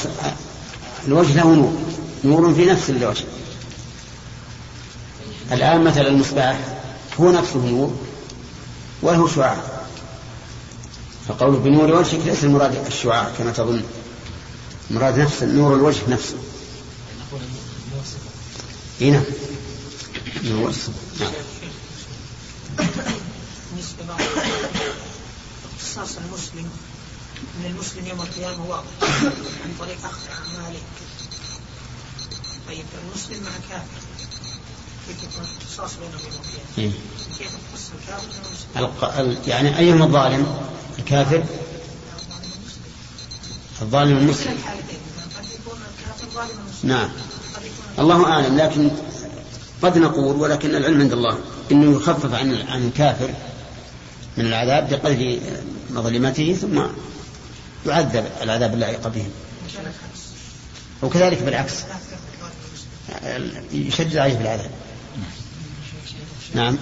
الوجه 1.07 1.37
له 1.37 1.55
نور 1.55 1.72
نور 2.24 2.55
في 2.55 2.66
نفس 2.66 2.90
الوجه. 2.90 3.24
الآن 5.53 5.85
مثلا 5.85 6.09
المصباح 6.09 6.59
هو 7.20 7.31
نفسه 7.31 7.59
نور 7.59 7.96
وله 9.03 9.29
شعاع. 9.29 9.57
فقوله 11.29 11.59
بنور 11.59 11.92
وجهك 11.92 12.27
ليس 12.27 12.44
المراد 12.44 12.87
الشعاع 12.87 13.31
كما 13.38 13.50
تظن. 13.50 13.83
المراد 14.90 15.18
نفس 15.18 15.42
نور 15.42 15.74
الوجه 15.74 16.00
نفسه. 16.09 16.37
إي 19.00 19.11
نعم. 19.11 19.24
نور 20.44 20.72
نعم. 21.20 21.33
بالنسبة 23.70 24.05
اختصاص 25.64 26.16
المسلم 26.16 26.70
من 27.59 27.66
المسلم 27.66 28.07
يوم 28.07 28.20
القيامة 28.20 28.66
واضح 28.68 28.90
عن 29.64 29.75
طريق 29.79 29.99
أخذ 30.05 30.20
أعماله. 30.29 30.81
طيب 32.68 32.85
المسلم 33.05 33.42
مع 33.44 33.51
كافر؟ 33.70 34.05
إيه. 36.79 36.90
الق... 38.77 39.25
يعني 39.47 39.79
أيهما 39.79 40.05
الظالم؟ 40.05 40.47
الكافر؟ 40.99 41.44
الظالم 43.83 44.16
المسلم. 44.16 44.59
نعم. 46.83 47.09
الله 47.99 48.27
أعلم 48.33 48.59
لكن 48.59 48.90
قد 49.83 49.99
نقول 49.99 50.37
ولكن 50.37 50.75
العلم 50.75 51.01
عند 51.01 51.12
الله 51.12 51.38
أنه 51.73 51.97
يخفف 51.97 52.35
عن 52.35 52.55
عن 52.68 52.87
الكافر 52.87 53.35
من 54.37 54.47
العذاب 54.47 54.88
بقدر 54.90 55.38
مظلمته 55.90 56.55
ثم 56.61 56.83
يعذب 57.87 58.27
العذاب 58.42 58.75
اللائق 58.75 59.09
به 59.09 59.27
وكذلك 61.03 61.42
بالعكس. 61.42 61.73
يشدد 63.73 64.16
عليه 64.16 64.35
بالعذاب. 64.35 64.70
نعم. 66.55 66.77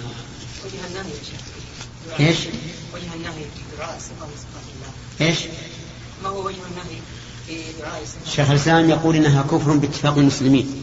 إيش؟ 2.20 2.36
إيش؟ 5.20 5.38
ما 6.22 6.28
هو 6.28 6.46
وجه 6.46 6.56
النهي 6.70 7.00
شيخ 8.36 8.50
الإسلام 8.50 8.90
يقول 8.90 9.16
إنها 9.16 9.42
كفر 9.42 9.72
باتفاق 9.76 10.18
المسلمين. 10.18 10.82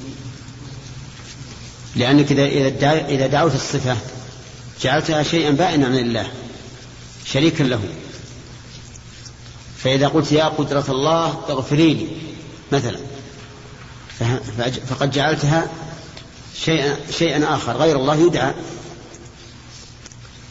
لأنك 1.96 2.32
اذا 2.32 2.46
إذا 2.46 2.70
دع- 2.70 3.06
إذا 3.10 3.28
دعوت 3.28 3.56
الصفة 3.56 3.98
جعلتها 4.82 5.24
شيئا 5.24 5.52
بائنا 5.52 5.86
عن 5.86 5.98
الله 5.98 6.32
شريكا 7.26 7.64
له. 7.64 7.82
فإذا 9.84 10.08
قلت 10.08 10.32
يا 10.32 10.46
قدرة 10.46 10.86
الله 10.90 11.26
اغفري 11.50 11.94
لي 11.94 12.08
مثلا 12.72 13.00
فقد 14.90 15.12
جعلتها 15.12 15.68
شيئا 16.56 16.98
شيئا 17.12 17.56
آخر 17.56 17.78
غير 17.78 17.96
الله 17.96 18.16
يدعى. 18.16 18.54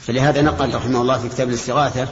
فلهذا 0.07 0.43
نقل 0.43 0.75
رحمه 0.75 1.01
الله 1.01 1.19
في 1.19 1.29
كتاب 1.29 1.49
الاستغاثة 1.49 2.09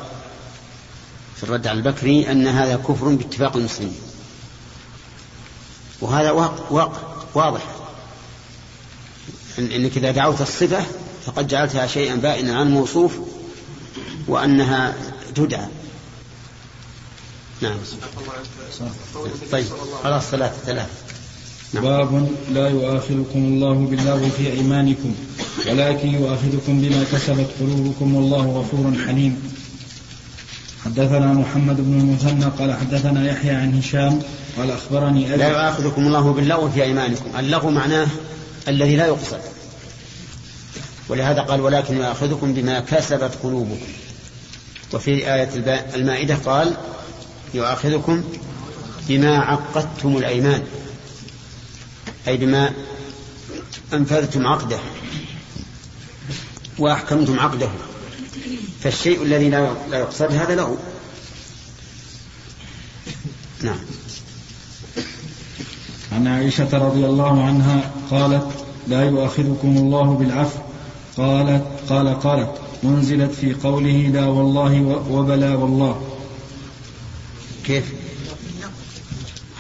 في 1.37 1.43
الرد 1.43 1.67
على 1.67 1.79
البكري 1.79 2.31
أن 2.31 2.47
هذا 2.47 2.77
كفر 2.77 3.09
باتفاق 3.09 3.57
المسلمين. 3.57 3.99
وهذا 6.01 6.31
واقع, 6.31 6.93
واضح. 7.35 7.63
إن 9.59 9.67
إنك 9.73 9.97
إذا 9.97 10.11
دعوت 10.11 10.41
الصفة 10.41 10.85
فقد 11.27 11.49
جعلتها 11.49 11.87
شيئا 11.87 12.15
بائنا 12.15 12.59
عن 12.59 12.67
الموصوف 12.67 13.13
وأنها 14.29 14.95
تدعى. 15.35 15.67
نعم. 17.63 17.77
طيب. 19.53 19.67
خلاص 20.05 20.23
ثلاثة 20.23 20.57
ثلاثة. 20.67 20.91
نعم. 21.75 21.85
باب 21.85 22.29
لا 22.53 22.69
يؤاخذكم 22.69 23.39
الله 23.39 23.75
باللغو 23.75 24.29
في 24.29 24.53
أيمانكم 24.53 25.15
ولكن 25.71 26.09
يؤاخذكم 26.09 26.81
بما 26.81 27.05
كسبت 27.13 27.47
قلوبكم 27.61 28.15
والله 28.15 28.47
غفور 28.47 28.93
حليم. 29.07 29.43
حدثنا 30.85 31.33
محمد 31.33 31.77
بن 31.77 32.01
المثنى 32.01 32.45
قال 32.45 32.75
حدثنا 32.75 33.31
يحيى 33.31 33.51
عن 33.51 33.79
هشام 33.79 34.23
قال 34.59 34.71
أخبرني 34.71 35.27
لا 35.27 35.35
أبي 35.35 35.45
يؤاخذكم 35.45 36.07
الله 36.07 36.33
باللغو 36.33 36.71
في 36.71 36.83
أيمانكم. 36.83 37.39
اللغو 37.39 37.71
معناه 37.71 38.09
الذي 38.69 38.97
لا 38.97 39.07
يقصد. 39.07 39.41
ولهذا 41.09 41.41
قال 41.41 41.61
ولكن 41.61 41.97
يؤاخذكم 41.97 42.55
بما 42.55 42.81
كسبت 42.81 43.33
قلوبكم. 43.43 43.87
وفي 44.93 45.35
آية 45.35 45.49
المائدة 45.95 46.35
قال 46.35 46.77
يؤاخذكم 47.55 48.23
بما 49.09 49.39
عقدتم 49.39 50.17
الأيمان 50.17 50.63
أي 52.29 52.37
بما 52.37 52.73
أنفذتم 53.93 54.47
عقده 54.47 54.79
وأحكمتم 56.79 57.41
عقده. 57.41 57.69
فالشيء 58.81 59.23
الذي 59.23 59.51
لا 59.51 59.71
يقصد 59.93 60.33
هذا 60.33 60.55
له. 60.55 60.77
نعم. 63.63 63.79
عن 66.13 66.27
عائشة 66.27 66.79
رضي 66.79 67.07
الله 67.07 67.45
عنها 67.45 67.91
قالت 68.11 68.47
لا 68.89 69.05
يؤاخذكم 69.05 69.77
الله 69.77 70.15
بالعفو. 70.15 70.59
قالت 71.17 71.65
قال 71.89 72.21
قالت 72.21 72.51
أنزلت 72.85 73.33
في 73.35 73.55
قوله 73.55 74.11
لا 74.15 74.27
والله 74.27 75.03
وبلا 75.11 75.55
والله 75.55 76.06
كيف؟ 77.67 77.85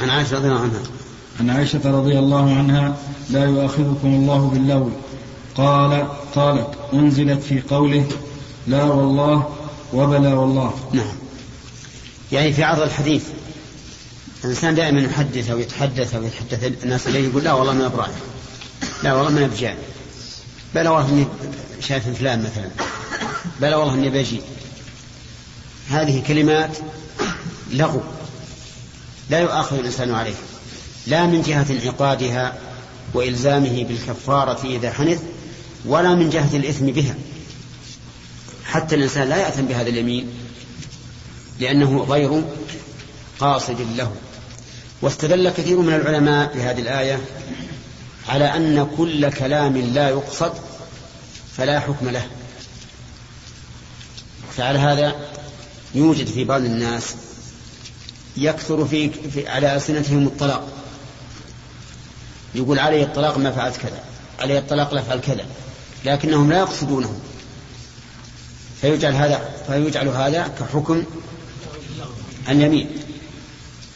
عن 0.00 0.10
عائشة 0.10 0.36
رضي 0.36 0.48
الله 0.48 0.60
عنها. 0.60 0.82
عن 1.40 1.50
عائشة 1.50 1.80
رضي 1.84 2.18
الله 2.18 2.54
عنها 2.54 2.96
لا 3.30 3.44
يؤاخذكم 3.44 4.08
الله 4.08 4.50
باللغو. 4.52 4.90
قال 5.54 6.06
قالت 6.34 6.68
أنزلت 6.92 7.42
في 7.42 7.60
قوله 7.60 8.06
لا 8.66 8.84
والله 8.84 9.56
وبلا 9.92 10.34
والله. 10.34 10.74
نعم. 10.92 11.12
يعني 12.32 12.52
في 12.52 12.64
عرض 12.64 12.82
الحديث 12.82 13.24
الإنسان 14.44 14.74
دائما 14.74 15.00
يحدث 15.00 15.50
أو 15.50 15.58
يتحدث 15.58 16.14
أو 16.14 16.22
يتحدث 16.22 16.84
الناس 16.84 17.06
إليه 17.06 17.28
يقول 17.28 17.44
لا 17.44 17.52
والله 17.52 17.72
ما 17.72 17.88
براعي 17.88 18.12
لا 19.02 19.14
والله 19.14 19.30
ما 19.30 19.46
بجاء 19.46 19.76
بلا 20.74 20.90
والله 20.90 21.08
إني 21.08 21.26
شايف 21.80 22.08
فلان 22.08 22.38
مثلا. 22.38 22.70
بلا 23.60 23.76
والله 23.76 23.94
إني 23.94 24.08
بجي. 24.08 24.40
هذه 25.90 26.22
كلمات 26.26 26.78
لغو 27.70 28.00
لا 29.30 29.38
يؤاخذ 29.38 29.78
الإنسان 29.78 30.14
عليه. 30.14 30.34
لا 31.06 31.26
من 31.26 31.42
جهة 31.42 31.66
انعقادها 31.70 32.58
وإلزامه 33.14 33.84
بالكفارة 33.84 34.66
إذا 34.66 34.92
حنث 34.92 35.22
ولا 35.86 36.14
من 36.14 36.30
جهة 36.30 36.56
الإثم 36.56 36.86
بها. 36.86 37.14
حتى 38.64 38.94
الإنسان 38.94 39.28
لا 39.28 39.36
يأثم 39.36 39.62
بهذا 39.62 39.88
اليمين 39.88 40.28
لأنه 41.60 42.04
غير 42.08 42.42
قاصد 43.40 43.80
له. 43.96 44.12
واستدل 45.02 45.50
كثير 45.50 45.78
من 45.78 45.94
العلماء 45.94 46.54
بهذه 46.54 46.80
الآية 46.80 47.20
على 48.28 48.44
أن 48.44 48.88
كل 48.96 49.30
كلام 49.30 49.76
لا 49.76 50.08
يقصد 50.08 50.52
فلا 51.56 51.80
حكم 51.80 52.08
له. 52.08 52.26
فعلى 54.56 54.78
هذا 54.78 55.14
يوجد 55.94 56.26
في 56.26 56.44
بعض 56.44 56.60
الناس 56.60 57.14
يكثر 58.36 58.84
في, 58.84 59.10
في 59.10 59.48
على 59.48 59.76
ألسنتهم 59.76 60.26
الطلاق. 60.26 60.68
يقول 62.54 62.78
علي 62.78 63.02
الطلاق 63.02 63.38
ما 63.38 63.52
فعلت 63.52 63.76
كذا 63.76 64.04
علي 64.40 64.58
الطلاق 64.58 64.94
لا 64.94 65.02
فعل 65.02 65.20
كذا 65.20 65.44
لكنهم 66.04 66.50
لا 66.50 66.58
يقصدونه. 66.58 67.20
فيجعل 68.80 69.12
هذا 69.12 69.50
فيجعل 69.66 70.08
هذا 70.08 70.54
كحكم 70.60 71.04
اليمين 72.48 72.90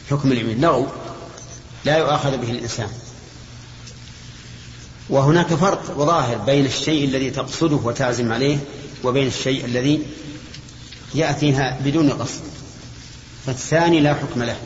حكم 0.09 0.31
اليمين. 0.31 0.61
لغو 0.61 0.87
لا 1.85 1.97
يؤاخذ 1.97 2.37
به 2.37 2.51
الإنسان. 2.51 2.89
وهناك 5.09 5.47
فرق 5.47 5.97
وظاهر 5.97 6.37
بين 6.37 6.65
الشيء 6.65 7.05
الذي 7.05 7.29
تقصده 7.29 7.75
وتعزم 7.75 8.31
عليه 8.31 8.57
وبين 9.03 9.27
الشيء 9.27 9.65
الذي 9.65 10.01
يأتيها 11.15 11.79
بدون 11.85 12.09
قصد. 12.09 12.41
فالثاني 13.45 13.99
لا 13.99 14.13
حكم 14.13 14.43
له. 14.43 14.57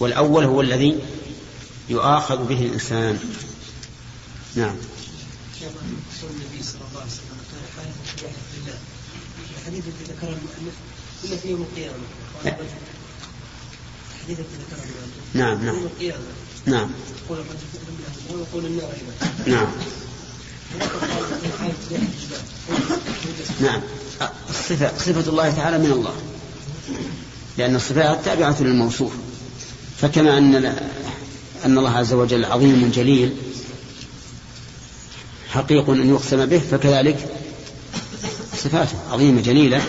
والأول 0.00 0.44
هو 0.44 0.60
الذي 0.60 0.98
يؤاخذ 1.88 2.44
به 2.44 2.60
الإنسان. 2.66 3.18
نعم. 4.56 4.76
النبي 6.30 6.62
صلى 6.62 6.80
الله 6.90 7.00
عليه 7.00 7.10
وسلم 7.10 7.38
كان 7.50 8.32
في 8.52 8.58
الله 8.58 8.78
الحديث 9.60 9.84
الذي 9.86 10.04
ذكره 10.12 10.28
المؤلف 10.28 10.74
إلا 11.24 11.50
يوم 11.50 11.62
القيامة 11.62 11.94
الحديث 14.14 14.38
الذي 14.38 14.42
ذكره 14.42 14.82
المؤلف 14.82 15.34
نعم. 15.34 15.64
نعم. 15.64 15.74
يوم 15.74 15.84
القيامة 15.84 16.24
نعم. 16.66 16.90
يقول 17.24 17.38
الرجل 17.38 17.58
في 17.72 18.34
ويقول 18.34 18.66
النار 18.66 18.90
أيضا 18.92 19.56
نعم. 19.56 19.68
نعم 23.60 23.80
الصفة 24.50 24.98
صفة 24.98 25.30
الله 25.30 25.50
تعالى 25.50 25.78
من 25.78 25.92
الله. 25.92 26.14
لأن 27.58 27.76
الصفات 27.76 28.24
تابعة 28.24 28.56
للموصوف 28.60 29.12
فكما 29.98 30.38
أن 30.38 30.54
أن 31.64 31.78
الله 31.78 31.90
عز 31.90 32.12
وجل 32.12 32.44
عظيم 32.44 32.90
جليل 32.94 33.32
حقيق 35.48 35.90
أن 35.90 36.08
يقسم 36.10 36.46
به 36.46 36.58
فكذلك 36.58 37.28
صفاته 38.56 38.98
عظيمة 39.10 39.40
جليلة 39.40 39.82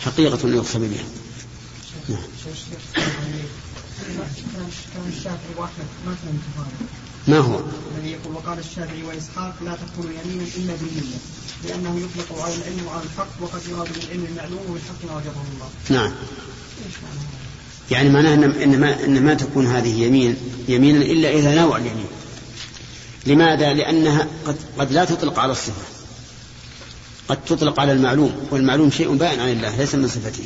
حقيقة 0.00 0.38
أن 0.44 0.54
يقسم 0.54 0.80
بها 0.80 1.04
نعم. 2.08 2.22
ما 7.28 7.38
هو؟ 7.38 7.60
الذي 7.96 8.10
يقول 8.10 8.34
وقال 8.34 8.58
الشافعي 8.58 9.02
وإسحاق 9.02 9.54
لا 9.64 9.72
تكون 9.72 10.12
يمينا 10.24 10.44
إلا 10.56 10.74
بالنية 10.74 11.18
لأنه 11.68 12.00
يطلق 12.00 12.42
على 12.42 12.54
العلم 12.54 12.86
وعلى 12.86 13.02
الحق 13.02 13.28
وقد 13.40 13.60
يراد 13.68 13.88
بالعلم 13.92 14.26
المعلوم 14.30 14.60
وبالحق 14.70 15.04
ما 15.08 15.16
وجبه 15.16 15.42
الله. 15.54 15.68
نعم. 15.90 16.12
يعني 17.90 18.08
معناه 18.10 18.34
ان 18.34 18.80
ما 18.80 19.04
إن 19.04 19.22
ما 19.22 19.34
تكون 19.34 19.66
هذه 19.66 20.02
يمين 20.02 20.36
يمينا 20.68 21.04
إلا 21.04 21.30
إذا 21.30 21.54
نوع 21.54 21.76
اليمين. 21.76 22.06
لماذا؟ 23.26 23.72
لأنها 23.72 24.28
قد 24.46 24.56
قد 24.78 24.92
لا 24.92 25.04
تطلق 25.04 25.38
على 25.38 25.52
الصفة. 25.52 25.82
قد 27.28 27.44
تطلق 27.44 27.80
على 27.80 27.92
المعلوم 27.92 28.48
والمعلوم 28.50 28.90
شيء 28.90 29.16
بائن 29.16 29.40
عن 29.40 29.48
الله 29.48 29.76
ليس 29.76 29.94
من 29.94 30.08
صفته. 30.08 30.44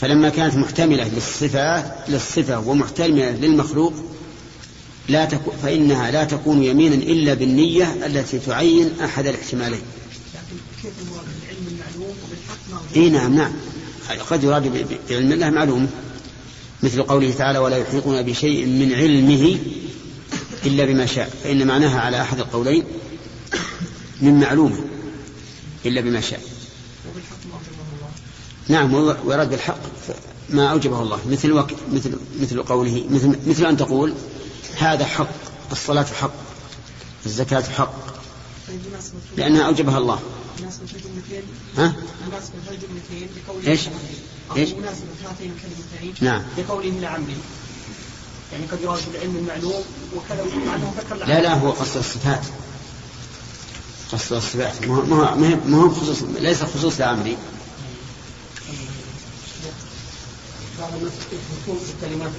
فلما 0.00 0.28
كانت 0.28 0.56
محتملة 0.56 1.08
للصفات 1.08 1.94
للصفة 2.08 2.58
ومحتملة 2.58 3.30
للمخلوق 3.30 3.94
لا 5.08 5.24
تكون 5.24 5.54
فإنها 5.62 6.10
لا 6.10 6.24
تكون 6.24 6.62
يمينا 6.62 6.94
إلا 6.94 7.34
بالنية 7.34 8.06
التي 8.06 8.38
تعين 8.38 8.90
أحد 9.04 9.26
الاحتمالين. 9.26 9.82
إي 12.96 13.10
نعم 13.10 13.36
نعم. 13.36 13.52
قد 14.30 14.44
يراد 14.44 14.88
بعلم 15.10 15.32
الله 15.32 15.50
معلوم. 15.50 15.90
مثل 16.82 17.02
قوله 17.02 17.30
تعالى 17.38 17.58
ولا 17.58 17.76
يحيطون 17.76 18.22
بشيء 18.22 18.66
من 18.66 18.94
علمه 18.94 19.58
إلا 20.66 20.84
بما 20.84 21.06
شاء. 21.06 21.30
فإن 21.44 21.66
معناها 21.66 22.00
على 22.00 22.22
أحد 22.22 22.38
القولين 22.38 22.84
من 24.20 24.40
معلومة 24.40 24.80
إلا 25.86 26.00
بما 26.00 26.20
شاء. 26.20 26.40
نعم 28.68 28.94
ويراد 29.24 29.50
بالحق 29.50 29.78
ما 30.50 30.70
أوجبه 30.70 31.02
الله. 31.02 31.18
مثل 31.30 31.52
وك... 31.52 31.70
مثل 31.92 32.18
مثل 32.40 32.62
قوله 32.62 33.04
مثل 33.10 33.36
مثل 33.46 33.66
أن 33.66 33.76
تقول 33.76 34.14
هذا 34.78 35.04
حق 35.04 35.28
الصلاة 35.72 36.06
حق 36.20 36.34
الزكاة 37.26 37.62
حق. 37.62 37.94
لأنها 39.36 39.66
أوجبها 39.66 39.98
الله. 39.98 40.20
ها؟ 41.76 41.94
هاتين 44.54 45.52
الكلمتين 45.52 46.14
نعم. 46.20 46.42
بقوله 46.56 46.88
لعمري 46.88 47.36
يعني 48.52 48.66
قد 48.72 48.80
يراد 48.82 49.02
بالعلم 49.12 49.36
المعلوم 49.36 49.84
وكذا 50.16 50.42
وعنه 50.42 50.94
ذكر 50.98 51.16
لا 51.16 51.40
لا 51.40 51.54
هو 51.54 51.70
قصد 51.70 51.96
الصفات. 51.96 52.44
قصد 54.12 54.32
الصفات. 54.32 54.86
ما 54.86 54.96
هو 54.96 55.34
ما 55.66 55.76
هو 55.76 55.90
خصوص 55.90 56.22
ليس 56.22 56.62
خصوص 56.62 57.00
لعمري 57.00 57.36
بعض 60.80 60.92
الناس 60.94 61.12
الكلمات 62.02 62.30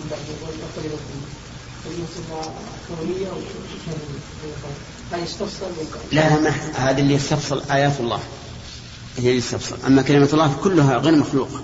لا 6.11 6.39
لا 6.39 6.51
هذا 6.75 6.97
اللي 6.97 7.13
يستفصل 7.13 7.63
آيات 7.71 7.99
الله. 7.99 8.19
هي 9.17 9.27
اللي 9.27 9.37
يستفصل. 9.37 9.77
أما 9.87 10.01
كلمة 10.01 10.29
الله 10.33 10.55
كلها 10.63 10.97
غير 10.97 11.15
مخلوقة 11.15 11.63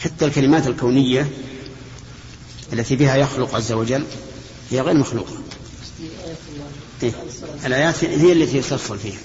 حتى 0.00 0.24
الكلمات 0.24 0.66
الكونية 0.66 1.28
التي 2.72 2.96
بها 2.96 3.16
يخلق 3.16 3.54
عز 3.54 3.72
وجل 3.72 4.04
هي 4.70 4.80
غير 4.80 4.94
مخلوقة. 4.94 5.32
إيه؟ 7.02 7.12
الآيات 7.66 8.04
هي 8.04 8.32
التي 8.32 8.56
يستفصل 8.56 8.98
فيها. 8.98 9.18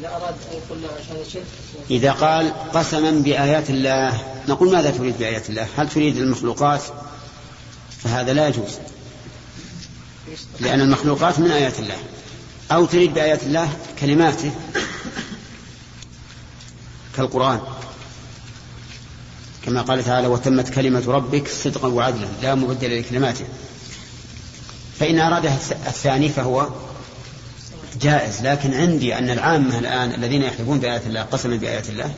إذا 0.00 0.08
أراد 0.08 0.34
أن 0.52 0.56
يقول 0.56 0.82
إذا 1.90 2.12
قال 2.12 2.52
قسما 2.72 3.10
بآيات 3.10 3.70
الله 3.70 4.22
نقول 4.48 4.72
ماذا 4.72 4.90
تريد 4.90 5.18
بآيات 5.18 5.50
الله؟ 5.50 5.66
هل 5.76 5.88
تريد 5.88 6.16
المخلوقات 6.16 6.82
فهذا 8.04 8.32
لا 8.32 8.48
يجوز. 8.48 8.78
لأن 10.60 10.80
المخلوقات 10.80 11.38
من 11.38 11.50
آيات 11.50 11.78
الله. 11.78 11.96
أو 12.72 12.84
تريد 12.84 13.14
بآيات 13.14 13.42
الله 13.42 13.72
كلماته 14.00 14.50
كالقرآن. 17.16 17.60
كما 19.64 19.82
قال 19.82 20.04
تعالى 20.04 20.26
وتمت 20.26 20.68
كلمة 20.68 21.02
ربك 21.06 21.48
صدقا 21.48 21.88
وعدلا 21.88 22.28
لا 22.42 22.54
مبدل 22.54 22.98
لكلماته. 22.98 23.44
فإن 25.00 25.18
أراد 25.18 25.46
الثاني 25.86 26.28
فهو 26.28 26.68
جائز. 28.00 28.42
لكن 28.42 28.74
عندي 28.74 29.18
أن 29.18 29.30
العامة 29.30 29.78
الآن 29.78 30.14
الذين 30.14 30.42
يحلفون 30.42 30.78
بآيات 30.78 31.06
الله 31.06 31.22
قسما 31.22 31.56
بآيات 31.56 31.88
الله 31.88 32.14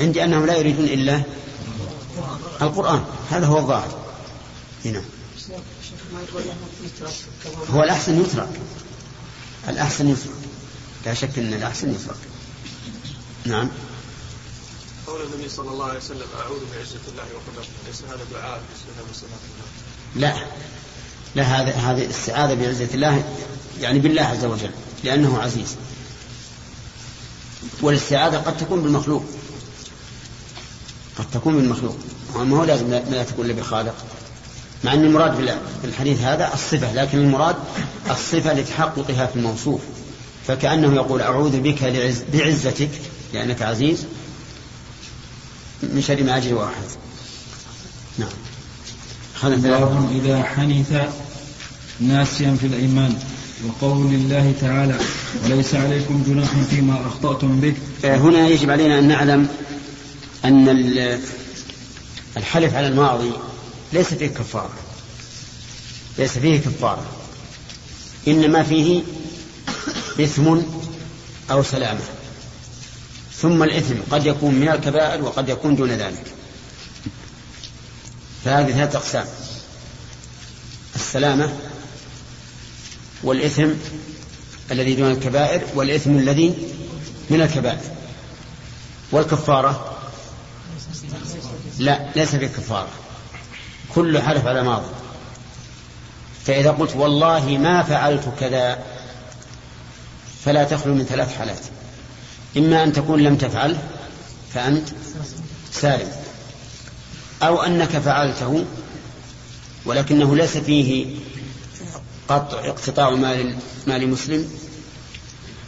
عندي 0.00 0.24
أنهم 0.24 0.46
لا 0.46 0.56
يريدون 0.56 0.84
إلا 0.84 1.22
القرآن. 2.62 3.04
هذا 3.30 3.46
هو 3.46 3.58
الظاهر. 3.58 4.03
هنا 4.84 5.04
هو 7.70 7.82
الأحسن 7.82 8.20
يترك. 8.20 8.48
الأحسن 9.68 10.08
يترك. 10.08 10.34
لا 11.06 11.14
شك 11.14 11.38
أن 11.38 11.54
الأحسن 11.54 11.94
يترك. 11.94 12.16
نعم. 13.44 13.68
قول 15.06 15.20
النبي 15.22 15.48
صلى 15.48 15.70
الله 15.70 15.84
عليه 15.84 15.98
وسلم 15.98 16.26
أعوذ 16.40 16.60
بعزة 16.76 17.00
الله 17.12 17.24
وقدرته. 17.34 17.70
ليس 17.86 18.02
هذا 18.02 18.24
دعاء 18.32 18.62
بالنسبة 18.62 19.12
لصفات 19.12 19.30
الله. 19.30 20.28
لا. 20.28 20.46
لا 21.34 21.42
هذا 21.42 21.72
هذه 21.72 22.04
الاستعاذة 22.04 22.54
بعزة 22.54 22.94
الله 22.94 23.24
يعني 23.80 23.98
بالله 23.98 24.22
عز 24.22 24.44
وجل 24.44 24.70
لأنه 25.04 25.42
عزيز. 25.42 25.76
والاستعاذة 27.82 28.36
قد 28.36 28.56
تكون 28.56 28.82
بالمخلوق. 28.82 29.24
قد 31.18 31.30
تكون 31.30 31.56
بالمخلوق. 31.56 31.96
ما 32.36 32.56
هو 32.56 32.64
لازم 32.64 32.90
لا 32.90 33.24
تكون 33.24 33.44
إلا 33.44 33.54
بالخالق 33.54 33.94
مع 34.84 34.94
أن 34.94 35.04
المراد 35.04 35.58
بالحديث 35.82 36.20
هذا 36.20 36.54
الصفة 36.54 36.92
لكن 36.92 37.18
المراد 37.18 37.56
الصفة 38.10 38.52
لتحققها 38.52 39.26
في 39.26 39.36
الموصوف. 39.36 39.80
فكأنه 40.46 40.94
يقول 40.94 41.20
أعوذ 41.20 41.60
بك 41.60 41.82
لعز 41.82 42.22
بعزتك 42.32 42.90
لأنك 43.34 43.62
عزيز 43.62 44.04
من 45.82 46.02
شر 46.02 46.22
ما 46.22 46.36
أجري 46.36 46.52
وأحد. 46.52 46.84
نعم. 48.18 48.28
باب 49.60 50.08
إذا 50.24 50.42
حنث 50.42 50.92
ناسيا 52.00 52.56
في 52.60 52.66
الإيمان 52.66 53.14
وقول 53.66 54.14
الله 54.14 54.54
تعالى 54.60 54.98
وليس 55.44 55.74
عليكم 55.74 56.22
جناح 56.26 56.50
فيما 56.70 57.06
أخطأتم 57.06 57.60
به. 57.60 57.74
هنا 58.04 58.48
يجب 58.48 58.70
علينا 58.70 58.98
أن 58.98 59.08
نعلم 59.08 59.48
أن 60.44 60.68
الحلف 62.36 62.74
على 62.74 62.86
الماضي 62.88 63.32
ليس 63.94 64.14
فيه 64.14 64.26
كفارة. 64.26 64.74
ليس 66.18 66.38
فيه 66.38 66.60
كفارة. 66.60 67.06
إنما 68.28 68.62
فيه 68.62 69.02
إثم 70.20 70.58
أو 71.50 71.62
سلامة 71.62 72.00
ثم 73.36 73.62
الإثم 73.62 73.94
قد 74.10 74.26
يكون 74.26 74.54
من 74.54 74.68
الكبائر 74.68 75.22
وقد 75.22 75.48
يكون 75.48 75.76
دون 75.76 75.90
ذلك. 75.90 76.24
فهذه 78.44 78.72
ثلاثة 78.72 78.98
أقسام. 78.98 79.26
السلامة 80.94 81.52
والإثم 83.22 83.68
الذي 84.70 84.94
دون 84.94 85.10
الكبائر 85.10 85.62
والإثم 85.74 86.10
الذي 86.10 86.54
من 87.30 87.42
الكبائر. 87.42 87.80
والكفارة؟ 89.12 89.98
لا 91.78 92.12
ليس 92.16 92.36
في 92.36 92.48
كفارة. 92.48 93.03
كل 93.94 94.22
حلف 94.22 94.46
على 94.46 94.62
ماضي. 94.62 94.86
فإذا 96.46 96.70
قلت 96.70 96.96
والله 96.96 97.58
ما 97.58 97.82
فعلت 97.82 98.32
كذا 98.40 98.78
فلا 100.44 100.64
تخلو 100.64 100.94
من 100.94 101.04
ثلاث 101.04 101.38
حالات. 101.38 101.60
إما 102.56 102.84
أن 102.84 102.92
تكون 102.92 103.20
لم 103.20 103.36
تفعل 103.36 103.76
فأنت 104.54 104.88
سالم. 105.72 106.12
أو 107.42 107.62
أنك 107.62 107.88
فعلته 107.88 108.64
ولكنه 109.86 110.36
ليس 110.36 110.56
فيه 110.56 111.16
قطع 112.28 112.58
اقتطاع 112.58 113.10
مال 113.10 113.56
مال 113.86 114.08
مسلم 114.08 114.50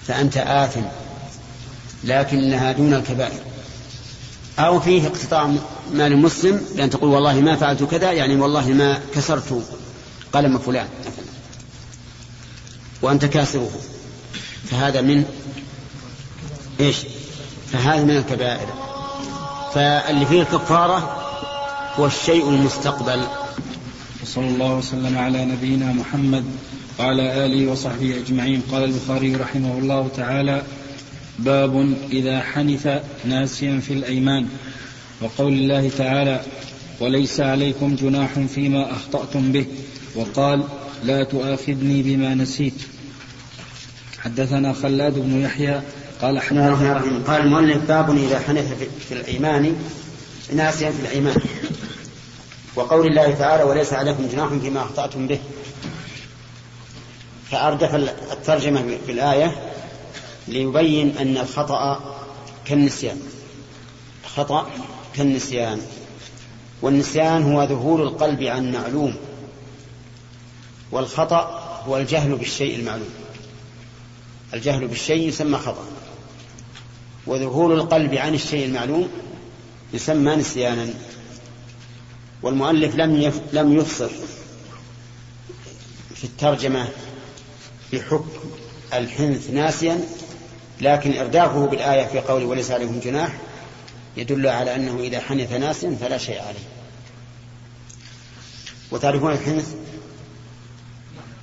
فأنت 0.06 0.36
آثم 0.36 0.84
لكنها 2.04 2.72
دون 2.72 2.94
الكبائر. 2.94 3.40
أو 4.58 4.80
فيه 4.80 5.06
اقتطاع 5.06 5.50
مال 5.92 6.18
مسلم 6.18 6.60
لأن 6.74 6.90
تقول 6.90 7.10
والله 7.10 7.40
ما 7.40 7.56
فعلت 7.56 7.82
كذا 7.82 8.12
يعني 8.12 8.36
والله 8.36 8.68
ما 8.68 9.00
كسرت 9.14 9.64
قلم 10.32 10.58
فلان 10.58 10.88
مثلا. 11.00 11.24
وأنت 13.02 13.24
كاسره 13.24 13.70
فهذا 14.70 15.00
من 15.00 15.24
إيش؟ 16.80 16.96
فهذا 17.72 18.04
من 18.04 18.16
الكبائر. 18.16 18.66
فاللي 19.74 20.26
فيه 20.26 20.42
الكفارة 20.42 21.22
هو 21.98 22.06
الشيء 22.06 22.48
المستقبل. 22.48 23.22
وصلى 24.22 24.48
الله 24.48 24.74
وسلم 24.74 25.18
على 25.18 25.44
نبينا 25.44 25.92
محمد 25.92 26.44
وعلى 26.98 27.46
آله 27.46 27.72
وصحبه 27.72 28.16
أجمعين. 28.16 28.62
قال 28.72 28.84
البخاري 28.84 29.36
رحمه 29.36 29.78
الله 29.78 30.08
تعالى 30.16 30.62
باب 31.38 31.94
إذا 32.12 32.40
حنث 32.40 32.88
ناسيا 33.24 33.80
في 33.80 33.92
الأيمان. 33.92 34.48
وقول 35.20 35.52
الله 35.52 35.90
تعالى 35.98 36.40
وليس 37.00 37.40
عليكم 37.40 37.96
جناح 37.96 38.30
فيما 38.54 38.92
أخطأتم 38.92 39.52
به 39.52 39.66
وقال 40.14 40.64
لا 41.04 41.24
تؤاخذني 41.24 42.02
بما 42.02 42.34
نسيت 42.34 42.74
حدثنا 44.18 44.72
خلاد 44.72 45.18
بن 45.18 45.40
يحيى 45.40 45.80
قال 46.22 46.40
حدثنا 46.40 47.22
قال 47.26 47.42
المؤلف 47.42 47.88
باب 47.88 48.16
إذا 48.16 48.38
حنث 48.38 48.72
في 49.08 49.14
الأيمان 49.14 49.76
ناسيا 50.54 50.90
في 50.90 51.00
الأيمان 51.00 51.36
وقول 52.76 53.06
الله 53.06 53.34
تعالى 53.34 53.62
وليس 53.62 53.92
عليكم 53.92 54.28
جناح 54.32 54.48
فيما 54.48 54.82
أخطأتم 54.82 55.26
به 55.26 55.38
فأردف 57.50 57.94
الترجمة 58.32 58.98
بالآية 59.06 59.54
ليبين 60.48 61.18
أن 61.18 61.38
الخطأ 61.38 62.16
كالنسيان. 62.64 63.20
الخطأ 64.24 64.70
كالنسيان. 65.14 65.80
والنسيان 66.82 67.52
هو 67.52 67.62
ذهول 67.62 68.02
القلب 68.02 68.42
عن 68.42 68.72
معلوم 68.72 69.16
والخطأ 70.92 71.42
هو 71.86 71.96
الجهل 71.96 72.36
بالشيء 72.36 72.76
المعلوم. 72.78 73.10
الجهل 74.54 74.88
بالشيء 74.88 75.28
يسمى 75.28 75.58
خطأ 75.58 75.84
وذهول 77.26 77.72
القلب 77.72 78.14
عن 78.14 78.34
الشيء 78.34 78.66
المعلوم 78.66 79.08
يسمى 79.92 80.36
نسيانا. 80.36 80.88
والمؤلف 82.42 82.94
لم 82.94 83.32
لم 83.52 83.78
يفصل 83.78 84.10
في 86.14 86.24
الترجمة 86.24 86.88
بحكم 87.92 88.28
الحنث 88.94 89.50
ناسيا 89.50 90.00
لكن 90.80 91.18
إردافه 91.18 91.66
بالآية 91.66 92.06
في 92.06 92.20
قوله 92.20 92.46
وليس 92.46 92.70
عليهم 92.70 93.00
جناح 93.00 93.32
يدل 94.16 94.46
على 94.46 94.74
أنه 94.74 95.00
إذا 95.00 95.20
حنث 95.20 95.52
ناسيا 95.52 95.96
فلا 96.00 96.18
شيء 96.18 96.40
عليه. 96.42 96.66
وتعرفون 98.90 99.32
الحنث؟ 99.32 99.74